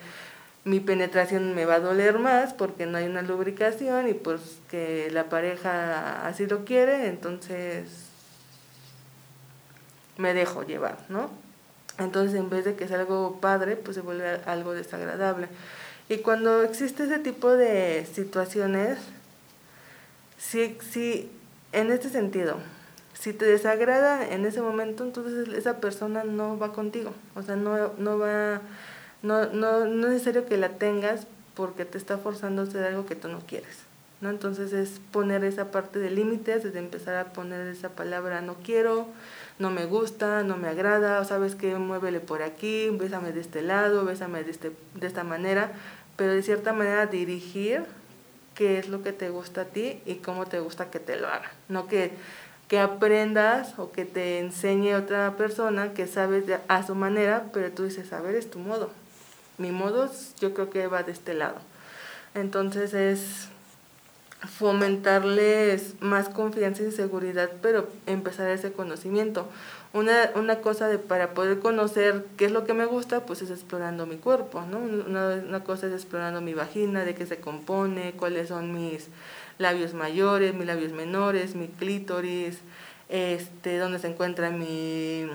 mi 0.68 0.80
penetración 0.80 1.54
me 1.54 1.64
va 1.64 1.76
a 1.76 1.80
doler 1.80 2.18
más 2.18 2.52
porque 2.52 2.84
no 2.84 2.98
hay 2.98 3.06
una 3.06 3.22
lubricación 3.22 4.06
y 4.06 4.12
pues 4.12 4.40
que 4.70 5.10
la 5.10 5.24
pareja 5.24 6.26
así 6.26 6.46
lo 6.46 6.66
quiere, 6.66 7.06
entonces 7.06 7.86
me 10.18 10.34
dejo 10.34 10.64
llevar, 10.64 10.98
¿no? 11.08 11.30
Entonces 11.96 12.38
en 12.38 12.50
vez 12.50 12.66
de 12.66 12.74
que 12.74 12.86
sea 12.86 13.00
algo 13.00 13.38
padre, 13.40 13.76
pues 13.76 13.94
se 13.94 14.02
vuelve 14.02 14.40
algo 14.44 14.74
desagradable. 14.74 15.48
Y 16.10 16.18
cuando 16.18 16.62
existe 16.62 17.04
ese 17.04 17.18
tipo 17.18 17.50
de 17.50 18.06
situaciones, 18.12 18.98
sí, 20.36 20.76
sí, 20.90 21.30
en 21.72 21.90
este 21.90 22.10
sentido, 22.10 22.58
si 23.14 23.32
te 23.32 23.46
desagrada 23.46 24.28
en 24.28 24.44
ese 24.44 24.60
momento, 24.60 25.02
entonces 25.02 25.48
esa 25.54 25.78
persona 25.78 26.24
no 26.24 26.58
va 26.58 26.74
contigo, 26.74 27.14
o 27.34 27.42
sea, 27.42 27.56
no, 27.56 27.94
no 27.96 28.18
va 28.18 28.60
no, 29.22 29.46
no, 29.46 29.86
no 29.86 30.06
es 30.06 30.12
necesario 30.12 30.46
que 30.46 30.56
la 30.56 30.70
tengas 30.70 31.26
porque 31.54 31.84
te 31.84 31.98
está 31.98 32.18
forzando 32.18 32.62
a 32.62 32.64
hacer 32.66 32.84
algo 32.84 33.06
que 33.06 33.16
tú 33.16 33.28
no 33.28 33.40
quieres. 33.40 33.88
¿no? 34.20 34.30
Entonces 34.30 34.72
es 34.72 35.00
poner 35.12 35.44
esa 35.44 35.70
parte 35.70 35.98
de 35.98 36.10
límites, 36.10 36.64
desde 36.64 36.78
empezar 36.78 37.16
a 37.16 37.32
poner 37.32 37.66
esa 37.68 37.90
palabra 37.90 38.40
no 38.40 38.54
quiero, 38.64 39.06
no 39.58 39.70
me 39.70 39.86
gusta, 39.86 40.42
no 40.42 40.56
me 40.56 40.68
agrada, 40.68 41.20
o 41.20 41.24
sabes 41.24 41.54
que 41.54 41.74
muévele 41.76 42.20
por 42.20 42.42
aquí, 42.42 42.90
bésame 42.90 43.32
de 43.32 43.40
este 43.40 43.62
lado, 43.62 44.04
bésame 44.04 44.44
de, 44.44 44.50
este, 44.50 44.72
de 44.94 45.06
esta 45.06 45.24
manera, 45.24 45.72
pero 46.16 46.32
de 46.32 46.42
cierta 46.42 46.72
manera 46.72 47.06
dirigir 47.06 47.84
qué 48.54 48.78
es 48.78 48.88
lo 48.88 49.02
que 49.02 49.12
te 49.12 49.30
gusta 49.30 49.62
a 49.62 49.64
ti 49.66 50.00
y 50.04 50.16
cómo 50.16 50.46
te 50.46 50.58
gusta 50.60 50.90
que 50.90 50.98
te 50.98 51.16
lo 51.16 51.28
haga. 51.28 51.50
No 51.68 51.86
que, 51.86 52.12
que 52.66 52.80
aprendas 52.80 53.78
o 53.78 53.92
que 53.92 54.04
te 54.04 54.40
enseñe 54.40 54.94
otra 54.94 55.36
persona 55.36 55.94
que 55.94 56.06
sabes 56.06 56.44
a 56.66 56.86
su 56.86 56.94
manera, 56.94 57.44
pero 57.52 57.70
tú 57.70 57.84
dices, 57.84 58.12
a 58.12 58.20
ver, 58.20 58.34
es 58.34 58.50
tu 58.50 58.58
modo, 58.58 58.90
mi 59.58 59.72
modo 59.72 60.10
yo 60.40 60.54
creo 60.54 60.70
que 60.70 60.86
va 60.86 61.02
de 61.02 61.12
este 61.12 61.34
lado. 61.34 61.56
Entonces 62.34 62.94
es 62.94 63.48
fomentarles 64.46 66.00
más 66.00 66.28
confianza 66.28 66.84
y 66.84 66.92
seguridad, 66.92 67.50
pero 67.60 67.88
empezar 68.06 68.48
ese 68.48 68.72
conocimiento. 68.72 69.48
Una, 69.92 70.30
una 70.36 70.60
cosa 70.60 70.86
de 70.86 70.98
para 70.98 71.34
poder 71.34 71.58
conocer 71.58 72.24
qué 72.36 72.44
es 72.44 72.52
lo 72.52 72.64
que 72.64 72.74
me 72.74 72.84
gusta, 72.84 73.26
pues 73.26 73.42
es 73.42 73.50
explorando 73.50 74.06
mi 74.06 74.16
cuerpo, 74.16 74.62
¿no? 74.62 74.78
Una, 74.78 75.42
una 75.46 75.64
cosa 75.64 75.88
es 75.88 75.92
explorando 75.92 76.40
mi 76.40 76.54
vagina, 76.54 77.04
de 77.04 77.14
qué 77.14 77.26
se 77.26 77.38
compone, 77.40 78.12
cuáles 78.12 78.48
son 78.48 78.72
mis 78.72 79.08
labios 79.58 79.94
mayores, 79.94 80.54
mis 80.54 80.66
labios 80.66 80.92
menores, 80.92 81.56
mi 81.56 81.68
clítoris, 81.68 82.58
este, 83.08 83.78
dónde 83.78 83.98
se 83.98 84.08
encuentra 84.08 84.50
mi 84.50 85.26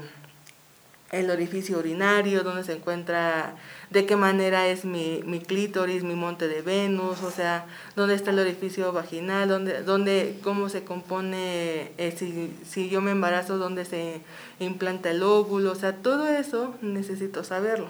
el 1.13 1.29
orificio 1.29 1.77
urinario, 1.77 2.43
dónde 2.43 2.63
se 2.63 2.73
encuentra, 2.73 3.53
de 3.91 4.07
qué 4.07 4.15
manera 4.15 4.67
es 4.67 4.83
mi, 4.83 5.21
mi 5.25 5.39
clítoris, 5.39 6.03
mi 6.03 6.15
monte 6.15 6.47
de 6.47 6.63
Venus, 6.63 7.21
o 7.21 7.29
sea, 7.29 7.67
dónde 7.95 8.15
está 8.15 8.31
el 8.31 8.39
orificio 8.39 8.91
vaginal, 8.91 9.47
dónde, 9.47 9.83
dónde 9.83 10.39
cómo 10.43 10.69
se 10.69 10.83
compone, 10.83 11.91
eh, 11.99 12.15
si, 12.17 12.51
si 12.67 12.89
yo 12.89 12.99
me 13.01 13.11
embarazo, 13.11 13.59
dónde 13.59 13.85
se 13.85 14.21
implanta 14.59 15.11
el 15.11 15.21
óvulo, 15.21 15.71
o 15.71 15.75
sea, 15.75 15.97
todo 15.97 16.27
eso 16.27 16.73
necesito 16.81 17.43
saberlo. 17.43 17.89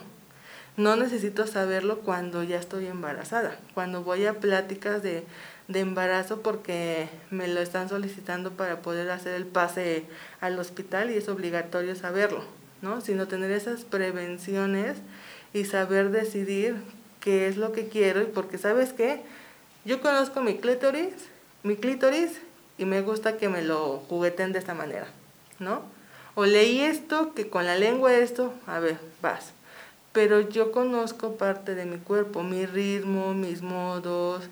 No 0.76 0.98
necesito 0.98 1.48
saberlo 1.48 2.00
cuando 2.00 2.44
ya 2.44 2.60
estoy 2.60 2.88
embarazada, 2.88 3.58
cuando 3.74 4.04
voy 4.04 4.26
a 4.26 4.34
pláticas 4.34 5.02
de, 5.02 5.24
de 5.70 5.80
embarazo 5.80 6.42
porque 6.42 7.08
me 7.30 7.48
lo 7.48 7.62
están 7.62 7.88
solicitando 7.88 8.52
para 8.52 8.82
poder 8.82 9.10
hacer 9.12 9.36
el 9.36 9.46
pase 9.46 10.04
al 10.42 10.60
hospital 10.60 11.10
y 11.10 11.16
es 11.16 11.30
obligatorio 11.30 11.96
saberlo. 11.96 12.63
¿No? 12.84 13.02
Sino 13.02 13.28
tener 13.28 13.50
esas 13.50 13.86
prevenciones 13.86 14.98
y 15.54 15.66
saber 15.66 16.12
decidir 16.12 16.76
qué 17.22 17.48
es 17.48 17.58
lo 17.58 17.72
que 17.72 17.88
quiero 17.88 18.22
y 18.22 18.26
porque 18.26 18.58
sabes 18.60 18.92
qué, 18.94 19.22
yo 19.86 20.02
conozco 20.02 20.42
mi 20.42 20.58
clítoris, 20.58 21.14
mi 21.64 21.78
clítoris 21.78 22.42
y 22.78 22.86
me 22.86 23.02
gusta 23.02 23.38
que 23.38 23.50
me 23.50 23.64
lo 23.64 24.00
jugueten 24.10 24.52
de 24.52 24.60
esta 24.60 24.74
manera, 24.74 25.08
¿no? 25.60 25.82
O 26.36 26.46
leí 26.46 26.82
esto, 26.82 27.34
que 27.34 27.50
con 27.50 27.66
la 27.66 27.78
lengua 27.78 28.14
esto, 28.14 28.54
a 28.68 28.80
ver, 28.80 28.98
vas. 29.22 29.54
Pero 30.12 30.42
yo 30.42 30.72
conozco 30.72 31.38
parte 31.38 31.76
de 31.76 31.86
mi 31.86 31.98
cuerpo, 31.98 32.44
mi 32.44 32.66
ritmo, 32.66 33.34
mis 33.34 33.62
modos, 33.62 34.50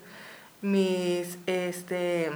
mis, 0.62 1.38
este, 1.46 2.30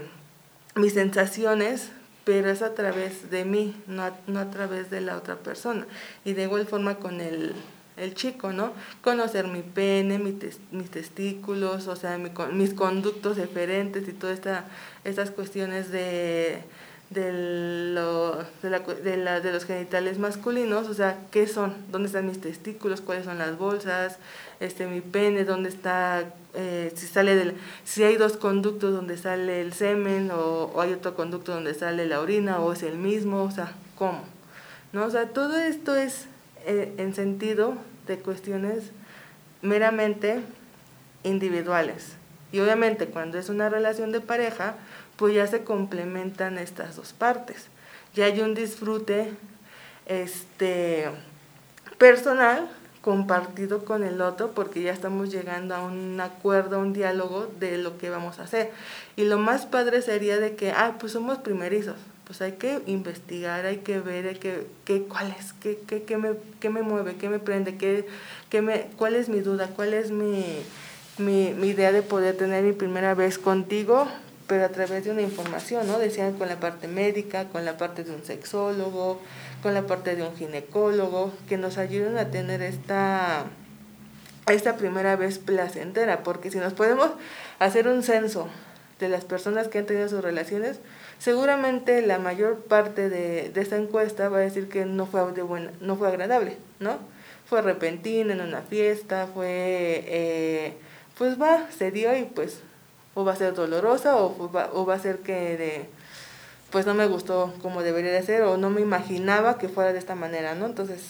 mis 0.75 0.93
sensaciones 0.93 1.91
pero 2.27 2.51
es 2.51 2.61
a 2.61 2.75
través 2.75 3.31
de 3.31 3.45
mí, 3.45 3.81
no 3.87 4.03
a, 4.03 4.13
no 4.27 4.41
a 4.41 4.51
través 4.51 4.91
de 4.91 5.01
la 5.01 5.17
otra 5.17 5.37
persona. 5.37 5.87
Y 6.25 6.33
de 6.33 6.43
igual 6.43 6.67
forma 6.67 6.97
con 6.97 7.21
el, 7.21 7.55
el 7.97 8.15
chico, 8.15 8.53
¿no? 8.53 8.73
Conocer 9.01 9.47
mi 9.47 9.63
pene, 9.63 10.19
mi 10.19 10.37
mis 10.73 10.91
testículos, 10.91 11.87
o 11.87 11.95
sea, 11.95 12.19
mi, 12.19 12.33
mis 12.53 12.75
conductos 12.75 13.37
diferentes 13.37 14.09
y 14.09 14.13
todas 14.13 14.35
esta, 14.35 14.65
estas 15.05 15.31
cuestiones 15.31 15.93
de, 15.93 16.65
de, 17.11 17.93
lo, 17.95 18.39
de, 18.61 19.17
la, 19.17 19.41
de 19.41 19.53
los 19.53 19.65
genitales 19.65 20.19
masculinos, 20.19 20.89
o 20.89 20.95
sea, 20.95 21.21
¿qué 21.31 21.47
son? 21.47 21.77
¿Dónde 21.93 22.09
están 22.09 22.27
mis 22.27 22.41
testículos? 22.41 23.03
¿Cuáles 23.03 23.25
son 23.25 23.39
las 23.39 23.57
bolsas? 23.57 24.19
Este, 24.59 24.89
mi 24.89 25.01
pene, 25.01 25.45
¿dónde 25.45 25.69
está? 25.69 26.25
Eh, 26.59 26.91
si 26.97 27.07
sale 27.07 27.55
si 27.85 28.03
hay 28.03 28.17
dos 28.17 28.39
conductos 28.39 28.95
donde 28.95 29.19
sale 29.19 29.61
el 29.61 29.75
semen 29.75 30.31
o, 30.31 30.71
o, 30.75 30.81
hay 30.81 30.95
otro 30.95 31.15
conducto 31.15 31.53
donde 31.53 31.75
sale 31.75 32.07
la 32.07 32.19
orina 32.21 32.61
o 32.61 32.73
es 32.73 32.83
el 32.83 32.97
mismo, 32.97 33.43
o 33.43 33.51
sea, 33.51 33.75
¿cómo? 33.97 34.23
¿No? 34.93 35.05
O 35.05 35.11
sea, 35.11 35.29
todo 35.29 35.59
esto 35.59 35.95
es 35.95 36.27
eh, 36.65 36.95
en 36.97 37.15
sentido 37.15 37.75
de 38.07 38.19
cuestiones 38.19 38.91
meramente 39.63 40.41
individuales. 41.23 42.15
Y 42.53 42.61
obviamente 42.61 43.07
cuando 43.07 43.39
es 43.39 43.49
una 43.49 43.69
relación 43.69 44.11
de 44.11 44.21
pareja, 44.21 44.77
pues 45.17 45.35
ya 45.35 45.47
se 45.47 45.63
complementan 45.63 46.59
estas 46.59 46.97
dos 46.97 47.13
partes. 47.13 47.69
Ya 48.15 48.25
hay 48.25 48.41
un 48.41 48.55
disfrute 48.55 49.31
este, 50.07 51.11
personal 51.99 52.69
compartido 53.07 53.85
con 53.85 54.03
el 54.03 54.21
otro 54.21 54.51
porque 54.51 54.83
ya 54.83 54.93
estamos 54.93 55.31
llegando 55.31 55.77
a 55.77 55.87
un 55.87 56.21
acuerdo, 56.21 56.75
a 56.75 56.79
un 56.81 56.93
diálogo 56.93 57.47
de 57.61 57.79
lo 57.79 57.99
que 57.99 58.11
vamos 58.11 58.41
a 58.41 58.43
hacer. 58.43 58.73
Y 59.15 59.27
lo 59.27 59.39
más 59.39 59.65
padre 59.65 60.03
sería 60.03 60.39
de 60.39 60.57
que, 60.57 60.73
ah, 60.73 60.97
pues 60.99 61.13
somos 61.13 61.39
primerizos, 61.39 61.95
pues 62.25 62.43
hay 62.43 62.55
que 62.55 62.81
investigar, 62.87 63.65
hay 63.65 63.77
que 63.77 64.01
ver 64.01 64.27
hay 64.27 64.35
que, 64.35 64.67
qué, 64.85 65.05
cuál 65.05 65.33
es, 65.39 65.53
qué, 65.53 65.79
qué, 65.87 66.03
qué, 66.03 66.17
me, 66.17 66.31
qué 66.59 66.69
me 66.69 66.83
mueve, 66.83 67.15
qué 67.15 67.29
me 67.29 67.39
prende, 67.39 67.77
qué, 67.77 68.09
qué 68.51 68.61
me, 68.61 68.89
cuál 68.97 69.15
es 69.15 69.29
mi 69.29 69.39
duda, 69.39 69.69
cuál 69.69 69.95
es 69.95 70.11
mi, 70.11 70.45
mi, 71.19 71.55
mi 71.55 71.69
idea 71.69 71.93
de 71.93 72.03
poder 72.03 72.37
tener 72.37 72.65
mi 72.65 72.73
primera 72.73 73.15
vez 73.15 73.39
contigo 73.39 74.09
pero 74.47 74.65
a 74.65 74.69
través 74.69 75.05
de 75.05 75.11
una 75.11 75.23
información, 75.23 75.87
¿no? 75.87 75.99
Decían 75.99 76.35
con 76.35 76.49
la 76.49 76.61
parte 76.61 76.87
médica, 76.89 77.49
con 77.49 77.65
la 77.65 77.77
parte 77.77 78.05
de 78.05 78.13
un 78.13 78.25
sexólogo, 78.25 79.21
con 79.63 79.75
la 79.75 79.87
parte 79.87 80.15
de 80.15 80.23
un 80.23 80.37
ginecólogo, 80.37 81.33
que 81.49 81.57
nos 81.57 81.79
ayuden 81.79 82.17
a 82.19 82.31
tener 82.31 82.63
esta, 82.63 83.47
esta 84.47 84.77
primera 84.77 85.17
vez 85.17 85.39
placentera, 85.39 86.23
porque 86.23 86.51
si 86.51 86.59
nos 86.59 86.75
podemos 86.75 87.11
hacer 87.59 87.89
un 87.89 88.03
censo 88.03 88.49
de 89.01 89.09
las 89.09 89.25
personas 89.25 89.69
que 89.69 89.79
han 89.79 89.87
tenido 89.87 90.09
sus 90.09 90.23
relaciones, 90.23 90.79
seguramente 91.19 92.01
la 92.03 92.19
mayor 92.19 92.61
parte 92.61 93.09
de, 93.09 93.51
de 93.51 93.61
esta 93.61 93.77
encuesta 93.77 94.29
va 94.29 94.39
a 94.39 94.41
decir 94.41 94.69
que 94.69 94.85
no 94.85 95.07
fue, 95.07 95.33
de 95.33 95.43
buena, 95.43 95.73
no 95.81 95.97
fue 95.97 96.09
agradable, 96.09 96.57
¿no? 96.79 96.99
Fue 97.47 97.63
repentino 97.63 98.33
en 98.33 98.41
una 98.41 98.63
fiesta, 98.63 99.29
fue, 99.33 100.05
eh, 100.07 100.77
pues 101.19 101.41
va, 101.41 101.67
se 101.71 101.91
dio 101.91 102.17
y 102.17 102.25
pues 102.25 102.61
o 103.17 103.25
va 103.25 103.33
a 103.33 103.37
ser 103.37 103.55
dolorosa 103.55 104.17
o 104.17 104.53
va, 104.53 104.71
o 104.75 104.85
va 104.85 104.95
a 104.95 105.01
ser 105.01 105.21
que 105.21 105.57
de, 105.57 105.87
pues 106.71 106.85
no 106.85 106.93
me 106.93 107.07
gustó 107.07 107.53
como 107.63 107.83
debería 107.83 108.13
de 108.13 108.23
ser 108.23 108.43
o 108.43 108.59
no 108.59 108.69
me 108.69 108.83
imaginaba 108.83 109.57
que 109.57 109.69
fuera 109.69 109.95
de 109.95 109.99
esta 109.99 110.15
manera, 110.15 110.55
¿no? 110.55 110.67
Entonces 110.67 111.01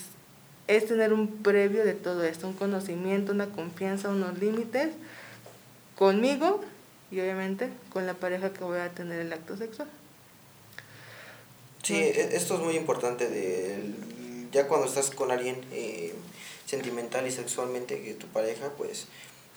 es 0.68 0.86
tener 0.86 1.12
un 1.12 1.42
previo 1.42 1.84
de 1.84 1.94
todo 1.94 2.22
esto, 2.22 2.46
un 2.46 2.54
conocimiento, 2.54 3.32
una 3.32 3.46
confianza, 3.46 4.08
unos 4.08 4.38
límites 4.38 4.90
conmigo 5.96 6.62
y 7.10 7.18
obviamente 7.18 7.70
con 7.92 8.06
la 8.06 8.14
pareja 8.14 8.52
que 8.52 8.62
voy 8.62 8.78
a 8.78 8.88
tener 8.90 9.20
el 9.20 9.32
acto 9.32 9.56
sexual. 9.56 9.88
Sí, 11.82 11.96
e, 11.96 12.36
esto 12.36 12.54
es 12.54 12.60
muy 12.60 12.76
importante 12.76 13.28
de 13.28 13.80
ya 14.52 14.68
cuando 14.68 14.86
estás 14.86 15.10
con 15.10 15.32
alguien 15.32 15.60
eh, 15.72 16.14
sentimental 16.66 17.26
y 17.26 17.32
sexualmente 17.32 18.00
que 18.00 18.14
tu 18.14 18.28
pareja, 18.28 18.70
pues 18.78 19.06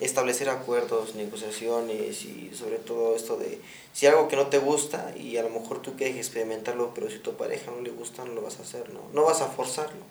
establecer 0.00 0.48
acuerdos, 0.48 1.14
negociaciones 1.14 2.24
y 2.24 2.50
sobre 2.54 2.78
todo 2.78 3.14
esto 3.14 3.36
de 3.36 3.60
si 3.92 4.06
algo 4.06 4.28
que 4.28 4.36
no 4.36 4.46
te 4.46 4.58
gusta 4.58 5.14
y 5.16 5.36
a 5.36 5.42
lo 5.42 5.50
mejor 5.50 5.82
tú 5.82 5.94
quieres 5.96 6.16
experimentarlo, 6.16 6.92
pero 6.94 7.10
si 7.10 7.18
tu 7.18 7.34
pareja 7.34 7.70
no 7.70 7.82
le 7.82 7.90
gusta, 7.90 8.24
no 8.24 8.32
lo 8.32 8.42
vas 8.42 8.58
a 8.58 8.62
hacer, 8.62 8.90
¿no? 8.90 9.00
No 9.12 9.24
vas 9.24 9.42
a 9.42 9.48
forzarlo, 9.48 10.02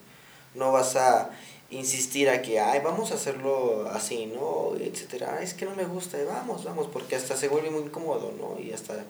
no 0.53 0.71
vas 0.71 0.95
a 0.95 1.31
insistir 1.71 2.29
a 2.29 2.41
que, 2.41 2.59
ay, 2.59 2.81
vamos 2.83 3.11
a 3.11 3.15
hacerlo 3.15 3.87
así, 3.91 4.27
¿no? 4.27 4.75
Etcétera, 4.79 5.41
es 5.41 5.53
que 5.53 5.65
no 5.65 5.75
me 5.75 5.85
gusta, 5.85 6.17
vamos, 6.23 6.63
vamos, 6.63 6.87
porque 6.87 7.15
hasta 7.15 7.35
se 7.35 7.47
vuelve 7.47 7.71
muy 7.71 7.83
incómodo, 7.83 8.31
¿no? 8.37 8.61
Y 8.61 8.71
hasta 8.71 9.03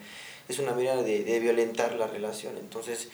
es 0.48 0.60
una 0.60 0.74
manera 0.74 1.02
de, 1.04 1.24
de 1.24 1.40
violentar 1.40 1.94
la 1.94 2.08
relación. 2.08 2.58
Entonces, 2.58 3.10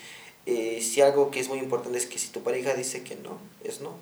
eh, 0.46 0.80
si 0.82 1.02
algo 1.02 1.32
que 1.32 1.40
es 1.40 1.50
muy 1.50 1.60
importante 1.60 1.98
es 1.98 2.06
que 2.06 2.20
si 2.20 2.30
tu 2.30 2.42
pareja 2.42 2.74
dice 2.74 3.04
que 3.04 3.16
no, 3.16 3.38
es 3.64 3.82
no. 3.82 3.96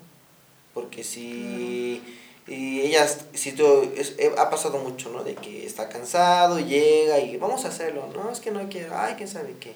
Porque 0.74 1.04
si... 1.04 2.02
Y 2.46 2.82
ella, 2.82 3.06
si 3.32 3.52
tú, 3.52 3.90
es, 3.96 4.14
eh, 4.18 4.32
ha 4.36 4.50
pasado 4.50 4.78
mucho, 4.78 5.08
¿no? 5.10 5.24
De 5.24 5.34
que 5.34 5.64
está 5.64 5.88
cansado, 5.88 6.58
llega 6.60 7.18
y 7.18 7.36
vamos 7.38 7.64
a 7.64 7.68
hacerlo, 7.68 8.08
¿no? 8.14 8.30
Es 8.30 8.40
que 8.40 8.50
no 8.50 8.68
quiero, 8.68 8.94
ay, 8.94 9.14
quién 9.16 9.28
sabe 9.28 9.54
qué. 9.58 9.72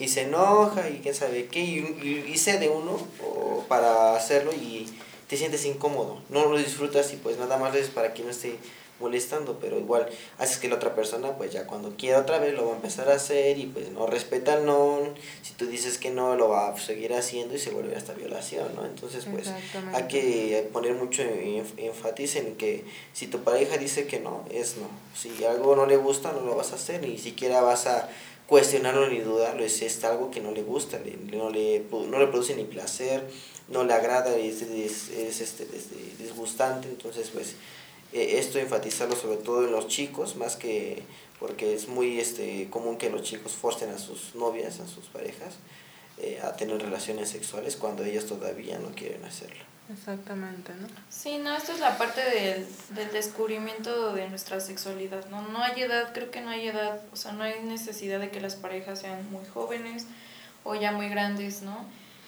Y 0.00 0.08
se 0.08 0.22
enoja 0.22 0.88
y 0.88 0.98
quién 0.98 1.14
sabe 1.14 1.46
qué, 1.46 1.60
y, 1.60 2.24
y, 2.28 2.38
cede 2.38 2.68
uno 2.68 2.98
o 3.24 3.64
para 3.68 4.16
hacerlo 4.16 4.52
y 4.52 4.88
te 5.28 5.36
sientes 5.36 5.64
incómodo. 5.64 6.20
No 6.28 6.46
lo 6.46 6.56
disfrutas 6.56 7.12
y 7.12 7.16
pues 7.16 7.38
nada 7.38 7.56
más 7.56 7.74
es 7.74 7.88
para 7.88 8.14
que 8.14 8.24
no 8.24 8.30
esté 8.30 8.56
molestando, 9.00 9.58
pero 9.60 9.78
igual 9.78 10.08
haces 10.38 10.58
que 10.58 10.68
la 10.68 10.76
otra 10.76 10.94
persona 10.94 11.36
pues 11.36 11.52
ya 11.52 11.66
cuando 11.66 11.96
quiera 11.96 12.20
otra 12.20 12.38
vez 12.38 12.54
lo 12.54 12.66
va 12.66 12.72
a 12.72 12.76
empezar 12.76 13.08
a 13.08 13.14
hacer 13.14 13.58
y 13.58 13.66
pues 13.66 13.90
no 13.90 14.06
respeta 14.06 14.54
el 14.54 14.66
no, 14.66 15.00
si 15.42 15.52
tú 15.54 15.66
dices 15.66 15.98
que 15.98 16.10
no 16.10 16.36
lo 16.36 16.48
va 16.48 16.68
a 16.68 16.78
seguir 16.78 17.14
haciendo 17.14 17.54
y 17.54 17.58
se 17.58 17.70
vuelve 17.70 17.96
hasta 17.96 18.12
violación, 18.12 18.74
¿no? 18.74 18.84
Entonces 18.84 19.26
pues 19.30 19.48
hay 19.92 20.08
que 20.08 20.68
poner 20.72 20.94
mucho 20.94 21.22
énfasis 21.22 22.36
en 22.36 22.56
que 22.56 22.84
si 23.12 23.26
tu 23.28 23.42
pareja 23.42 23.76
dice 23.76 24.06
que 24.06 24.20
no, 24.20 24.44
es 24.50 24.76
no, 24.76 24.88
si 25.16 25.44
algo 25.44 25.76
no 25.76 25.86
le 25.86 25.96
gusta 25.96 26.32
no 26.32 26.40
lo 26.40 26.56
vas 26.56 26.72
a 26.72 26.74
hacer, 26.74 27.00
ni 27.02 27.18
siquiera 27.18 27.60
vas 27.60 27.86
a 27.86 28.08
cuestionarlo 28.48 29.08
ni 29.08 29.18
dudarlo, 29.20 29.62
es, 29.62 29.82
es 29.82 30.02
algo 30.04 30.30
que 30.30 30.40
no 30.40 30.52
le 30.52 30.62
gusta, 30.62 30.98
no, 31.32 31.50
le, 31.50 31.84
no 31.90 32.18
le 32.18 32.26
produce 32.28 32.56
ni 32.56 32.64
placer, 32.64 33.22
no 33.68 33.84
le 33.84 33.92
agrada, 33.92 34.34
es, 34.36 34.62
es, 34.62 35.10
es 35.10 35.40
este, 35.42 35.66
disgustante, 36.18 36.88
entonces 36.88 37.28
pues 37.32 37.54
esto 38.12 38.58
enfatizarlo 38.58 39.16
sobre 39.16 39.36
todo 39.38 39.64
en 39.64 39.72
los 39.72 39.88
chicos, 39.88 40.36
más 40.36 40.56
que 40.56 41.02
porque 41.38 41.74
es 41.74 41.88
muy 41.88 42.18
este, 42.18 42.68
común 42.70 42.98
que 42.98 43.10
los 43.10 43.22
chicos 43.22 43.52
forcen 43.52 43.90
a 43.90 43.98
sus 43.98 44.34
novias, 44.34 44.80
a 44.80 44.88
sus 44.88 45.06
parejas, 45.06 45.56
eh, 46.18 46.40
a 46.42 46.56
tener 46.56 46.80
relaciones 46.82 47.28
sexuales 47.28 47.76
cuando 47.76 48.04
ellos 48.04 48.26
todavía 48.26 48.78
no 48.78 48.88
quieren 48.90 49.24
hacerlo. 49.24 49.62
Exactamente, 49.90 50.74
¿no? 50.74 50.86
Sí, 51.08 51.38
no, 51.38 51.56
esto 51.56 51.72
es 51.72 51.80
la 51.80 51.96
parte 51.96 52.20
del, 52.20 52.66
del 52.90 53.10
descubrimiento 53.12 54.12
de 54.12 54.28
nuestra 54.28 54.60
sexualidad, 54.60 55.26
¿no? 55.30 55.40
No 55.48 55.62
hay 55.62 55.80
edad, 55.80 56.12
creo 56.12 56.30
que 56.30 56.42
no 56.42 56.50
hay 56.50 56.68
edad, 56.68 57.00
o 57.12 57.16
sea, 57.16 57.32
no 57.32 57.44
hay 57.44 57.62
necesidad 57.62 58.20
de 58.20 58.30
que 58.30 58.40
las 58.40 58.56
parejas 58.56 59.00
sean 59.00 59.30
muy 59.30 59.46
jóvenes 59.46 60.04
o 60.64 60.74
ya 60.74 60.92
muy 60.92 61.08
grandes, 61.08 61.62
¿no? 61.62 61.86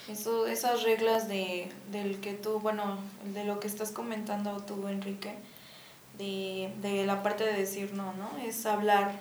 Eso, 0.09 0.47
esas 0.47 0.85
reglas 0.85 1.29
de, 1.29 1.71
del 1.93 2.21
que 2.21 2.33
tú, 2.33 2.61
bueno, 2.61 2.99
de 3.35 3.45
lo 3.45 3.61
que 3.61 3.67
estás 3.67 3.91
comentando 3.91 4.65
tú, 4.65 4.89
Enrique, 4.89 5.35
de, 6.21 7.05
la 7.07 7.23
parte 7.23 7.45
de 7.45 7.53
decir 7.53 7.93
no, 7.95 8.13
¿no? 8.15 8.31
Es 8.45 8.67
hablar, 8.67 9.13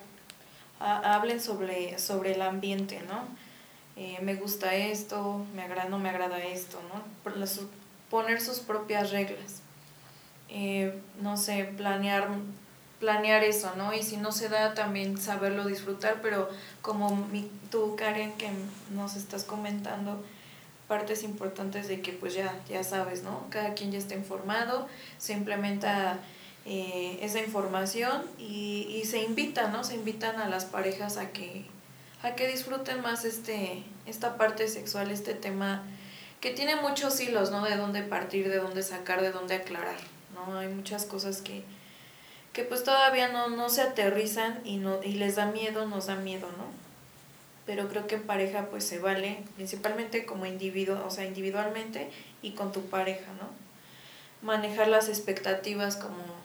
hablen 0.80 1.40
sobre, 1.42 1.98
sobre 1.98 2.34
el 2.34 2.42
ambiente, 2.42 3.02
¿no? 3.08 3.24
Eh, 3.96 4.20
me 4.22 4.36
gusta 4.36 4.76
esto, 4.76 5.46
me 5.56 5.64
agrada, 5.64 5.90
no 5.90 6.00
me 6.00 6.10
agrada 6.10 6.40
esto, 6.40 6.80
¿no? 6.94 7.04
Poner 8.10 8.42
sus 8.42 8.60
propias 8.60 9.12
reglas. 9.12 9.62
Eh, 10.50 11.00
no 11.22 11.38
sé, 11.38 11.66
planear, 11.78 12.28
planear 13.00 13.44
eso, 13.44 13.74
¿no? 13.78 13.94
Y 13.94 14.04
si 14.04 14.18
no 14.18 14.32
se 14.32 14.50
da, 14.50 14.74
también 14.74 15.18
saberlo 15.18 15.66
disfrutar, 15.66 16.20
pero 16.22 16.50
como 16.82 17.16
mi, 17.16 17.50
tú, 17.70 17.96
Karen, 17.96 18.34
que 18.34 18.50
nos 18.92 19.16
estás 19.16 19.44
comentando, 19.44 20.24
partes 20.88 21.24
importantes 21.24 21.88
de 21.88 22.02
que 22.02 22.14
pues 22.14 22.34
ya, 22.34 22.56
ya 22.68 22.84
sabes, 22.84 23.22
¿no? 23.22 23.46
Cada 23.50 23.76
quien 23.76 23.92
ya 23.92 24.00
está 24.00 24.16
informado, 24.16 24.88
se 25.20 25.34
implementa 25.34 26.20
eh, 26.72 27.18
esa 27.24 27.40
información 27.40 28.22
y, 28.38 28.88
y, 28.92 29.06
se 29.06 29.24
invita, 29.24 29.70
¿no? 29.70 29.84
Se 29.84 29.96
invitan 29.96 30.40
a 30.40 30.48
las 30.48 30.66
parejas 30.66 31.18
a 31.18 31.32
que, 31.32 31.66
a 32.22 32.36
que 32.36 32.48
disfruten 32.48 33.02
más 33.02 33.26
este, 33.26 33.82
esta 34.06 34.38
parte 34.38 34.68
sexual, 34.68 35.10
este 35.10 35.34
tema 35.34 35.82
que 36.42 36.52
tiene 36.52 36.76
muchos 36.76 37.20
hilos, 37.20 37.50
¿no? 37.50 37.66
De 37.66 37.76
dónde 37.76 38.04
partir, 38.04 38.50
de 38.50 38.58
dónde 38.58 38.84
sacar, 38.84 39.20
de 39.24 39.32
dónde 39.32 39.56
aclarar, 39.56 39.98
¿no? 40.36 40.60
Hay 40.60 40.68
muchas 40.68 41.06
cosas 41.06 41.42
que, 41.42 41.64
que 42.54 42.64
pues 42.64 42.84
todavía 42.84 43.30
no, 43.30 43.50
no 43.50 43.70
se 43.70 43.82
aterrizan 43.82 44.62
y, 44.64 44.78
no, 44.78 45.02
y 45.02 45.14
les 45.14 45.38
da 45.38 45.48
miedo, 45.48 45.88
nos 45.88 46.06
da 46.06 46.18
miedo, 46.18 46.50
¿no? 46.56 46.66
Pero 47.66 47.88
creo 47.88 48.06
que 48.06 48.14
en 48.14 48.28
pareja 48.28 48.68
pues 48.70 48.84
se 48.84 49.00
vale, 49.00 49.44
principalmente 49.56 50.28
como 50.28 50.46
individuo, 50.46 51.04
o 51.04 51.10
sea, 51.10 51.26
individualmente 51.26 52.12
y 52.44 52.52
con 52.52 52.72
tu 52.72 52.86
pareja, 52.92 53.34
¿no? 53.40 53.50
Manejar 54.48 54.88
las 54.88 55.10
expectativas 55.10 55.96
como 55.96 56.38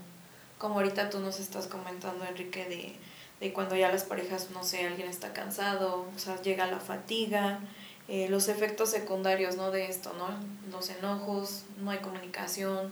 como 0.65 0.77
ahorita 0.77 1.11
tú 1.11 1.21
nos 1.21 1.41
estás 1.41 1.67
comentando, 1.67 2.25
Enrique, 2.25 2.65
de, 2.65 2.95
de 3.39 3.53
cuando 3.53 3.77
ya 3.77 3.93
las 3.93 4.05
parejas, 4.05 4.49
no 4.55 4.65
sé, 4.65 4.87
alguien 4.87 5.11
está 5.11 5.35
cansado, 5.35 6.07
o 6.17 6.19
sea, 6.19 6.41
llega 6.41 6.67
la 6.67 6.81
fatiga, 6.81 7.59
eh, 8.09 8.29
los 8.31 8.49
efectos 8.49 8.89
secundarios, 8.89 9.57
¿no? 9.57 9.71
De 9.71 9.85
esto, 9.91 10.15
¿no? 10.17 10.29
Los 10.75 10.89
enojos, 10.89 11.65
no 11.83 11.91
hay 11.91 11.99
comunicación, 11.99 12.91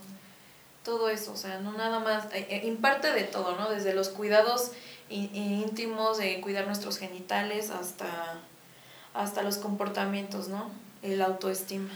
todo 0.83 1.09
eso, 1.09 1.31
o 1.31 1.35
sea, 1.35 1.61
no 1.61 1.71
nada 1.71 1.97
más, 1.97 2.25
eh, 2.25 2.45
eh, 2.47 2.61
imparte 2.65 3.11
de 3.11 3.23
todo, 3.23 3.55
¿no? 3.55 3.71
Desde 3.71 3.95
los 3.95 4.09
cuidados 4.09 4.69
íntimos, 5.09 6.19
de 6.19 6.41
cuidar 6.41 6.67
nuestros 6.67 6.99
genitales, 6.99 7.71
hasta, 7.71 8.39
hasta 9.15 9.41
los 9.41 9.57
comportamientos, 9.57 10.47
¿no? 10.47 10.69
El 11.01 11.23
autoestima. 11.23 11.89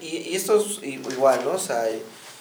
Y, 0.00 0.16
y 0.16 0.34
esto 0.34 0.56
es 0.56 0.82
igual, 0.82 1.44
¿no? 1.44 1.52
O 1.52 1.58
sea, 1.60 1.84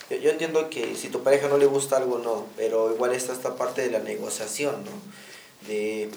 yo, 0.10 0.18
yo, 0.18 0.32
entiendo 0.32 0.70
que 0.70 0.96
si 0.96 1.10
tu 1.10 1.24
pareja 1.24 1.48
no 1.48 1.58
le 1.58 1.66
gusta 1.66 1.98
algo, 1.98 2.18
no, 2.20 2.46
pero 2.56 2.94
igual 2.94 3.14
está 3.14 3.34
esta 3.34 3.56
parte 3.56 3.82
de 3.82 3.92
la 3.92 4.00
negociación, 4.00 4.84
¿no? 4.84 5.68
De, 5.68 6.10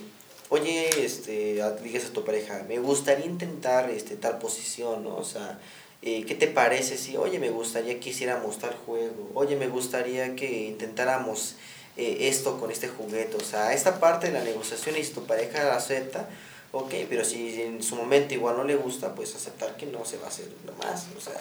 oye, 0.48 1.04
este, 1.04 1.62
digas 1.82 2.04
a 2.06 2.12
tu 2.12 2.24
pareja, 2.24 2.64
me 2.68 2.78
gustaría 2.78 3.26
intentar 3.26 3.90
este, 3.90 4.16
tal 4.16 4.38
posición, 4.38 5.04
¿no? 5.04 5.16
O 5.16 5.24
sea, 5.24 5.58
eh, 6.02 6.24
¿qué 6.26 6.34
te 6.34 6.46
parece 6.46 6.96
si, 6.96 7.16
oye, 7.16 7.38
me 7.38 7.50
gustaría 7.50 8.00
que 8.00 8.10
hiciéramos 8.10 8.58
tal 8.58 8.74
juego? 8.86 9.30
Oye, 9.34 9.56
me 9.56 9.68
gustaría 9.68 10.34
que 10.34 10.66
intentáramos 10.68 11.56
eh, 11.96 12.28
esto 12.28 12.58
con 12.58 12.70
este 12.70 12.88
juguete. 12.88 13.36
O 13.36 13.44
sea, 13.44 13.74
esta 13.74 14.00
parte 14.00 14.28
de 14.28 14.32
la 14.32 14.42
negociación 14.42 14.96
y 14.96 15.04
si 15.04 15.12
tu 15.12 15.26
pareja 15.26 15.62
la 15.64 15.76
acepta, 15.76 16.28
ok, 16.72 16.94
pero 17.08 17.24
si 17.24 17.60
en 17.60 17.82
su 17.82 17.96
momento 17.96 18.32
igual 18.32 18.56
no 18.56 18.64
le 18.64 18.76
gusta, 18.76 19.14
pues 19.14 19.34
aceptar 19.34 19.76
que 19.76 19.86
no 19.86 20.04
se 20.04 20.16
va 20.16 20.26
a 20.26 20.28
hacer 20.28 20.48
nada 20.64 20.78
más. 20.78 21.06
O 21.18 21.20
sea, 21.20 21.38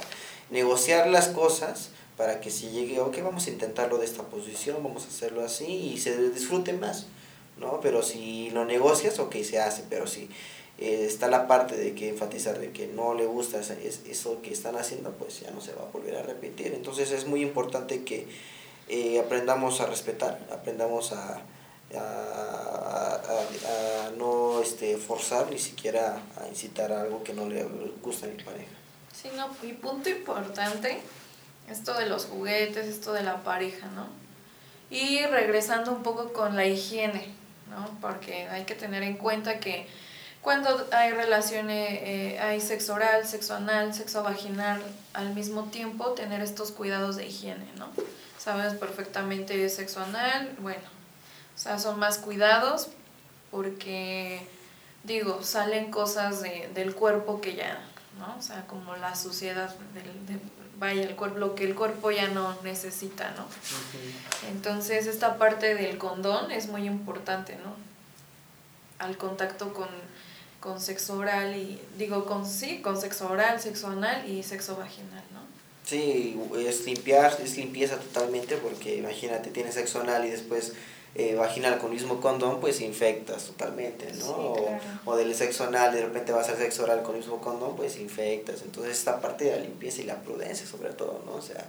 negociar 0.50 1.08
las 1.08 1.30
cosas 1.30 1.92
para 2.20 2.42
que 2.42 2.52
si 2.52 2.68
llegue, 2.68 3.00
ok, 3.00 3.18
vamos 3.24 3.48
a 3.48 3.50
intentarlo 3.50 3.98
de 3.98 4.04
esta 4.04 4.24
posición, 4.24 4.84
vamos 4.84 5.06
a 5.06 5.08
hacerlo 5.08 5.42
así 5.42 5.94
y 5.94 5.98
se 5.98 6.30
disfrute 6.32 6.74
más, 6.74 7.06
¿no? 7.58 7.80
Pero 7.80 8.04
si 8.04 8.50
lo 8.50 8.66
negocias, 8.66 9.20
ok, 9.20 9.38
se 9.38 9.62
hace, 9.62 9.86
pero 9.90 10.06
si 10.06 10.30
eh, 10.78 11.06
está 11.08 11.30
la 11.30 11.48
parte 11.48 11.78
de 11.78 11.96
que 11.96 12.10
enfatizar 12.10 12.60
de 12.60 12.72
que 12.72 12.88
no 12.88 13.14
le 13.14 13.26
gusta 13.26 13.62
eso 13.62 14.42
que 14.42 14.52
están 14.52 14.76
haciendo, 14.76 15.12
pues 15.12 15.40
ya 15.40 15.52
no 15.52 15.62
se 15.62 15.72
va 15.72 15.84
a 15.84 15.92
volver 15.94 16.18
a 16.18 16.22
repetir. 16.22 16.74
Entonces 16.74 17.10
es 17.12 17.26
muy 17.26 17.42
importante 17.42 18.04
que 18.04 18.28
eh, 18.90 19.18
aprendamos 19.22 19.80
a 19.80 19.86
respetar, 19.86 20.46
aprendamos 20.52 21.14
a, 21.14 21.42
a, 21.96 23.22
no 24.18 24.62
este, 24.62 24.98
forzar 24.98 25.50
ni 25.50 25.58
siquiera 25.58 26.22
a 26.36 26.50
incitar 26.50 26.92
a 26.92 27.04
algo 27.04 27.24
que 27.24 27.32
no 27.32 27.48
le 27.48 27.66
gusta 28.04 28.26
a 28.26 28.30
mi 28.30 28.44
pareja. 28.44 28.74
Sí, 29.16 29.30
no, 29.38 29.48
y 29.66 29.72
punto 29.72 30.10
importante 30.10 31.00
esto 31.70 31.94
de 31.94 32.08
los 32.08 32.26
juguetes, 32.26 32.88
esto 32.88 33.14
de 33.14 33.24
la 33.24 33.44
pareja, 33.44 33.88
¿no? 33.88 34.08
Y 34.90 35.24
regresando 35.26 35.92
un 35.92 36.04
poco 36.04 36.34
con 36.34 36.56
la 36.56 36.66
higiene, 36.66 37.34
¿no? 37.70 37.90
Porque 38.02 38.48
hay 38.48 38.66
que 38.66 38.76
tener 38.76 39.04
en 39.04 39.18
cuenta 39.18 39.60
que 39.60 39.88
cuando 40.42 40.88
hay 40.92 41.12
relaciones, 41.12 42.00
eh, 42.02 42.40
hay 42.40 42.62
sexo 42.62 42.94
oral, 42.94 43.26
sexo 43.28 43.56
anal, 43.56 43.94
sexo 43.94 44.24
vaginal 44.24 44.82
al 45.14 45.34
mismo 45.34 45.66
tiempo, 45.66 46.12
tener 46.14 46.42
estos 46.42 46.72
cuidados 46.72 47.18
de 47.18 47.28
higiene, 47.28 47.66
¿no? 47.78 47.90
Sabes 48.38 48.74
perfectamente 48.74 49.68
sexo 49.70 50.02
anal, 50.02 50.56
bueno, 50.60 50.88
o 51.56 51.60
sea, 51.60 51.78
son 51.78 52.00
más 52.00 52.20
cuidados 52.20 52.88
porque, 53.52 54.48
digo, 55.04 55.44
salen 55.44 55.92
cosas 55.92 56.42
de, 56.42 56.70
del 56.74 56.96
cuerpo 56.96 57.42
que 57.42 57.56
ya, 57.56 57.82
¿no? 58.18 58.38
O 58.38 58.42
sea, 58.42 58.66
como 58.66 58.96
la 58.96 59.16
suciedad 59.16 59.76
del, 59.94 60.40
vaya 60.80 61.04
el 61.04 61.16
cuerpo, 61.16 61.38
lo 61.38 61.56
que 61.56 61.66
el 61.66 61.76
cuerpo 61.76 62.10
ya 62.12 62.30
no 62.30 62.58
necesita, 62.64 63.32
¿no? 63.32 63.46
Entonces 64.50 65.06
esta 65.06 65.38
parte 65.38 65.76
del 65.76 65.98
condón 65.98 66.52
es 66.52 66.68
muy 66.68 66.86
importante, 66.86 67.58
¿no? 67.58 67.76
Al 68.98 69.18
contacto 69.18 69.74
con, 69.74 69.90
con 70.60 70.80
sexo 70.80 71.18
oral 71.18 71.56
y, 71.56 71.80
digo, 71.98 72.26
con 72.26 72.46
sí, 72.46 72.82
con 72.82 73.00
sexo 73.00 73.30
oral, 73.30 73.60
sexo 73.60 73.88
anal 73.88 74.28
y 74.30 74.44
sexo 74.44 74.78
vaginal, 74.78 75.24
¿no? 75.34 75.40
Sí, 75.86 76.40
es 76.56 76.86
limpiar, 76.86 77.38
es 77.44 77.58
limpieza 77.58 77.98
totalmente 77.98 78.58
porque 78.58 78.98
imagínate, 78.98 79.50
tienes 79.50 79.74
sexo 79.74 80.02
anal 80.02 80.26
y 80.26 80.30
después 80.30 80.74
eh, 81.16 81.36
vaginal 81.36 81.78
con 81.80 81.88
el 81.88 81.94
mismo 81.94 82.22
condón, 82.22 82.60
pues 82.60 82.82
infectas 82.82 83.46
totalmente, 83.46 84.12
¿no? 84.20 84.56
o, 85.06 85.16
del 85.16 85.34
sexo 85.36 85.66
anal, 85.66 85.94
de 85.94 86.02
repente 86.02 86.32
vas 86.32 86.50
al 86.50 86.58
sexo 86.58 86.84
oral 86.84 87.02
con 87.02 87.16
el 87.16 87.22
mismo 87.22 87.42
condón, 87.42 87.76
pues 87.76 87.98
infectas. 87.98 88.62
Entonces 88.62 88.98
esta 88.98 89.20
parte 89.20 89.46
de 89.46 89.52
la 89.52 89.58
limpieza 89.58 90.02
y 90.02 90.06
la 90.06 90.22
prudencia 90.22 90.66
sobre 90.66 90.90
todo, 90.94 91.22
¿no? 91.26 91.34
O 91.34 91.42
sea, 91.42 91.66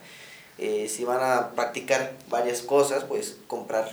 eh, 0.58 0.88
si 0.88 1.04
van 1.04 1.22
a 1.22 1.52
practicar 1.52 2.12
varias 2.28 2.60
cosas, 2.60 3.04
pues 3.04 3.36
comprar 3.46 3.90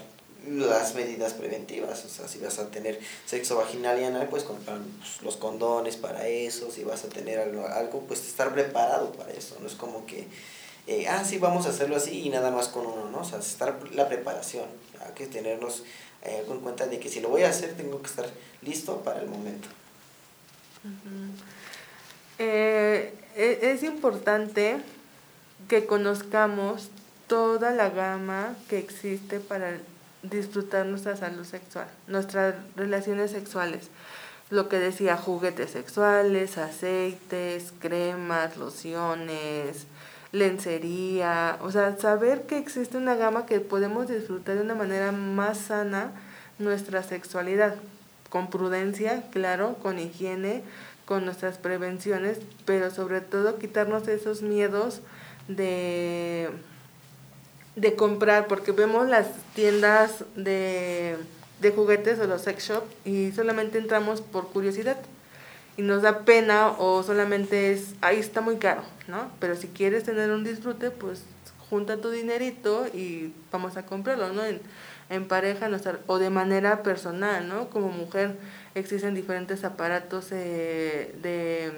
las 0.50 0.96
medidas 0.96 1.34
preventivas, 1.34 2.06
o 2.06 2.10
sea, 2.10 2.28
si 2.28 2.40
vas 2.40 2.60
a 2.60 2.70
tener 2.70 3.00
sexo 3.26 3.58
vaginal 3.58 4.00
y 4.00 4.06
anal, 4.06 4.28
pues 4.30 4.44
comprar 4.44 4.78
pues, 5.00 5.22
los 5.22 5.38
condones 5.38 5.98
para 5.98 6.28
eso, 6.28 6.72
si 6.72 6.84
vas 6.84 7.04
a 7.04 7.10
tener 7.10 7.40
algo, 7.40 7.68
algo, 7.68 8.02
pues 8.02 8.26
estar 8.26 8.54
preparado 8.54 9.12
para 9.14 9.32
eso, 9.32 9.58
no 9.60 9.68
es 9.68 9.76
como 9.76 10.06
que, 10.06 10.28
eh, 10.88 11.06
ah, 11.10 11.24
sí, 11.26 11.38
vamos 11.38 11.66
a 11.66 11.70
hacerlo 11.70 11.98
así 11.98 12.22
y 12.22 12.30
nada 12.30 12.50
más 12.50 12.70
con 12.70 12.86
uno, 12.86 13.10
¿no? 13.12 13.20
O 13.20 13.24
sea, 13.26 13.40
estar 13.40 13.78
la 13.94 14.08
preparación, 14.08 14.66
hay 15.06 15.14
que 15.14 15.28
tenernos 15.28 15.84
eh, 16.24 16.46
en 16.50 16.60
cuenta 16.62 16.88
de 16.88 16.98
que 16.98 17.10
si 17.10 17.20
lo 17.20 17.28
voy 17.28 17.44
a 17.44 17.50
hacer, 17.50 17.76
tengo 17.76 18.02
que 18.02 18.08
estar 18.08 18.26
listo 18.62 19.02
para 19.04 19.20
el 19.20 19.28
momento. 19.28 19.68
Eh, 22.40 23.14
e, 23.36 23.60
es 23.62 23.84
importante 23.84 24.78
que 25.68 25.86
conozcamos 25.86 26.90
toda 27.28 27.72
la 27.72 27.90
gama 27.90 28.56
que 28.70 28.78
existe 28.78 29.42
para 29.42 29.80
disfrutar 30.24 30.86
nuestra 30.86 31.18
salud 31.18 31.44
sexual, 31.44 31.88
nuestras 32.08 32.56
relaciones 32.78 33.32
sexuales. 33.32 33.90
Lo 34.50 34.70
que 34.70 34.80
decía, 34.80 35.18
juguetes 35.18 35.72
sexuales, 35.72 36.58
aceites, 36.58 37.74
cremas, 37.80 38.56
lociones, 38.56 39.86
lencería, 40.32 41.58
o 41.62 41.72
sea, 41.72 41.98
saber 41.98 42.44
que 42.44 42.58
existe 42.58 42.98
una 42.98 43.16
gama 43.16 43.46
que 43.46 43.60
podemos 43.60 44.08
disfrutar 44.08 44.56
de 44.56 44.62
una 44.62 44.76
manera 44.76 45.12
más 45.12 45.58
sana 45.58 46.12
nuestra 46.60 47.04
sexualidad, 47.04 47.76
con 48.30 48.50
prudencia, 48.50 49.24
claro, 49.32 49.78
con 49.82 50.00
higiene, 50.00 50.64
con 51.06 51.24
nuestras 51.24 51.58
prevenciones, 51.58 52.40
pero 52.66 52.92
sobre 52.92 53.22
todo 53.22 53.58
quitarnos 53.58 54.08
esos 54.08 54.42
miedos 54.42 55.02
de 55.48 56.50
de 57.78 57.96
comprar, 57.96 58.48
porque 58.48 58.72
vemos 58.72 59.08
las 59.08 59.28
tiendas 59.54 60.26
de, 60.36 61.16
de 61.62 61.72
juguetes 61.72 62.20
o 62.20 62.26
los 62.26 62.42
sex 62.42 62.70
shop 62.70 62.84
y 63.06 63.32
solamente 63.32 63.78
entramos 63.78 64.22
por 64.22 64.48
curiosidad 64.48 64.98
y 65.78 65.84
nos 65.84 66.02
da 66.02 66.26
pena 66.26 66.72
o 66.72 67.04
solamente 67.04 67.72
es, 67.72 67.96
ahí 68.02 68.18
está 68.18 68.42
muy 68.42 68.58
caro, 68.58 68.82
¿no? 69.08 69.32
Pero 69.40 69.56
si 69.56 69.68
quieres 69.68 70.04
tener 70.04 70.32
un 70.32 70.44
disfrute, 70.44 70.92
pues 70.92 71.24
junta 71.70 71.98
tu 71.98 72.10
dinerito 72.10 72.88
y 72.88 73.34
vamos 73.52 73.78
a 73.78 73.86
comprarlo, 73.86 74.34
¿no? 74.34 74.44
En, 74.44 74.60
en 75.10 75.28
pareja 75.28 75.70
o 76.08 76.18
de 76.18 76.30
manera 76.30 76.84
personal, 76.84 77.48
¿no? 77.48 77.70
Como 77.70 77.90
mujer 77.90 78.36
existen 78.76 79.14
diferentes 79.14 79.64
aparatos 79.64 80.28
eh, 80.32 81.16
de 81.22 81.72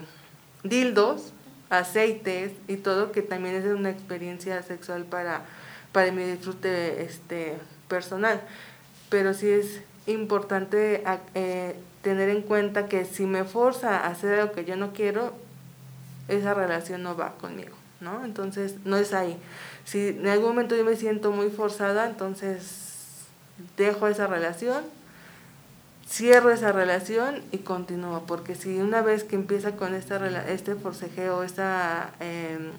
dildos, 0.63 1.33
aceites 1.69 2.53
y 2.67 2.77
todo 2.77 3.11
que 3.11 3.21
también 3.21 3.55
es 3.55 3.65
una 3.65 3.91
experiencia 3.91 4.63
sexual 4.63 5.05
para 5.05 5.43
para 5.91 6.11
mi 6.11 6.23
disfrute 6.23 7.03
este, 7.03 7.57
personal. 7.87 8.41
Pero 9.09 9.33
sí 9.33 9.49
es 9.49 9.81
importante 10.07 11.03
eh, 11.35 11.75
tener 12.01 12.29
en 12.29 12.41
cuenta 12.41 12.87
que 12.87 13.05
si 13.05 13.25
me 13.25 13.43
forza 13.43 13.97
a 13.97 14.07
hacer 14.07 14.39
algo 14.39 14.53
que 14.53 14.65
yo 14.65 14.75
no 14.75 14.93
quiero, 14.93 15.33
esa 16.27 16.53
relación 16.53 17.03
no 17.03 17.15
va 17.17 17.33
conmigo, 17.33 17.75
¿no? 17.99 18.23
Entonces, 18.23 18.75
no 18.85 18.97
es 18.97 19.13
ahí. 19.13 19.37
Si 19.85 20.09
en 20.09 20.27
algún 20.27 20.49
momento 20.49 20.75
yo 20.75 20.85
me 20.85 20.95
siento 20.95 21.31
muy 21.31 21.49
forzada, 21.49 22.07
entonces 22.07 22.89
dejo 23.75 24.07
esa 24.07 24.27
relación, 24.27 24.83
cierro 26.07 26.51
esa 26.51 26.71
relación 26.71 27.41
y 27.51 27.59
continúo, 27.59 28.23
porque 28.25 28.55
si 28.55 28.79
una 28.79 29.01
vez 29.01 29.23
que 29.23 29.35
empieza 29.35 29.73
con 29.73 29.93
esta, 29.93 30.49
este 30.49 30.75
forcejeo, 30.75 31.43
esta 31.43 32.11
em, 32.19 32.71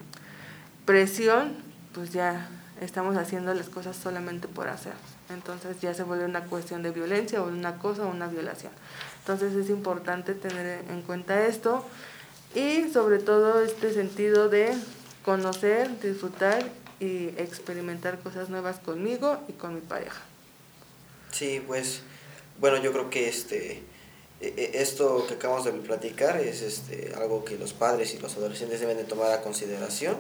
presión, 0.85 1.52
pues 1.94 2.12
ya 2.12 2.48
estamos 2.80 3.16
haciendo 3.16 3.52
las 3.54 3.68
cosas 3.68 3.96
solamente 3.96 4.48
por 4.48 4.68
hacer. 4.68 4.94
Entonces 5.28 5.80
ya 5.80 5.94
se 5.94 6.02
vuelve 6.02 6.24
una 6.24 6.44
cuestión 6.44 6.83
de 6.83 6.90
violencia 6.90 7.42
o 7.42 7.46
una 7.46 7.76
cosa 7.76 8.04
o 8.04 8.11
una 8.11 8.26
violación. 8.26 8.72
Entonces 9.31 9.57
es 9.64 9.71
importante 9.71 10.35
tener 10.35 10.83
en 10.90 11.03
cuenta 11.03 11.47
esto 11.47 11.85
y 12.53 12.90
sobre 12.93 13.21
todo 13.21 13.62
este 13.62 13.95
sentido 13.95 14.49
de 14.49 14.77
conocer, 15.25 16.01
disfrutar 16.01 16.69
y 16.99 17.29
experimentar 17.37 18.19
cosas 18.19 18.49
nuevas 18.49 18.81
conmigo 18.81 19.38
y 19.47 19.53
con 19.53 19.77
mi 19.77 19.83
pareja. 19.83 20.21
Sí, 21.31 21.62
pues 21.64 22.01
bueno, 22.59 22.79
yo 22.79 22.90
creo 22.90 23.09
que 23.09 23.29
este 23.29 23.85
e, 24.40 24.49
e, 24.49 24.83
esto 24.83 25.25
que 25.29 25.35
acabamos 25.35 25.64
de 25.64 25.71
platicar 25.75 26.40
es 26.40 26.62
este 26.62 27.14
algo 27.14 27.45
que 27.45 27.57
los 27.57 27.73
padres 27.73 28.12
y 28.14 28.19
los 28.19 28.37
adolescentes 28.37 28.81
deben 28.81 28.97
de 28.97 29.05
tomar 29.05 29.31
a 29.31 29.43
consideración. 29.43 30.16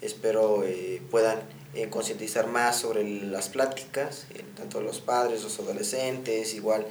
Espero 0.00 0.64
eh, 0.64 1.02
puedan 1.10 1.38
eh, 1.74 1.90
concientizar 1.90 2.46
más 2.46 2.80
sobre 2.80 3.04
las 3.04 3.50
pláticas, 3.50 4.24
eh, 4.32 4.42
tanto 4.56 4.80
los 4.80 5.00
padres, 5.00 5.42
los 5.42 5.58
adolescentes, 5.58 6.54
igual 6.54 6.86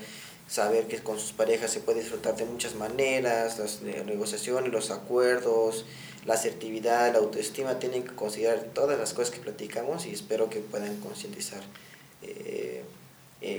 saber 0.47 0.87
que 0.87 0.99
con 0.99 1.19
sus 1.19 1.33
parejas 1.33 1.71
se 1.71 1.81
puede 1.81 1.99
disfrutar 1.99 2.35
de 2.35 2.45
muchas 2.45 2.75
maneras, 2.75 3.59
las 3.59 3.81
negociaciones, 3.81 4.71
los 4.71 4.91
acuerdos, 4.91 5.85
la 6.25 6.35
asertividad, 6.35 7.11
la 7.13 7.19
autoestima, 7.19 7.79
tienen 7.79 8.03
que 8.03 8.15
considerar 8.15 8.65
todas 8.73 8.97
las 8.97 9.13
cosas 9.13 9.33
que 9.33 9.39
platicamos 9.39 10.05
y 10.05 10.11
espero 10.11 10.49
que 10.49 10.59
puedan 10.59 10.97
concientizar 10.97 11.61
eh, 12.21 12.83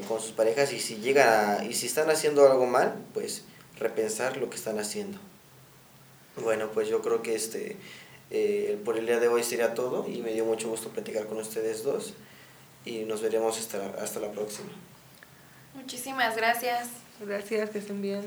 con 0.08 0.20
sus 0.20 0.32
parejas 0.32 0.72
y 0.72 0.80
si 0.80 0.96
llega 0.96 1.64
y 1.64 1.74
si 1.74 1.86
están 1.86 2.10
haciendo 2.10 2.50
algo 2.50 2.66
mal, 2.66 2.94
pues 3.14 3.42
repensar 3.78 4.36
lo 4.36 4.50
que 4.50 4.56
están 4.56 4.78
haciendo. 4.78 5.18
Bueno, 6.42 6.70
pues 6.72 6.88
yo 6.88 7.00
creo 7.02 7.22
que 7.22 7.34
este 7.34 7.76
eh, 8.30 8.78
por 8.84 8.98
el 8.98 9.06
día 9.06 9.20
de 9.20 9.28
hoy 9.28 9.42
sería 9.42 9.74
todo 9.74 10.06
y 10.08 10.20
me 10.20 10.32
dio 10.32 10.44
mucho 10.44 10.68
gusto 10.68 10.90
platicar 10.90 11.26
con 11.26 11.38
ustedes 11.38 11.82
dos 11.82 12.14
y 12.84 13.00
nos 13.04 13.22
veremos 13.22 13.58
hasta, 13.58 13.94
hasta 14.02 14.20
la 14.20 14.32
próxima. 14.32 14.68
Muchísimas 15.74 16.36
gracias. 16.36 16.88
Gracias, 17.20 17.70
que 17.70 17.78
estén 17.78 18.00
bien. 18.00 18.22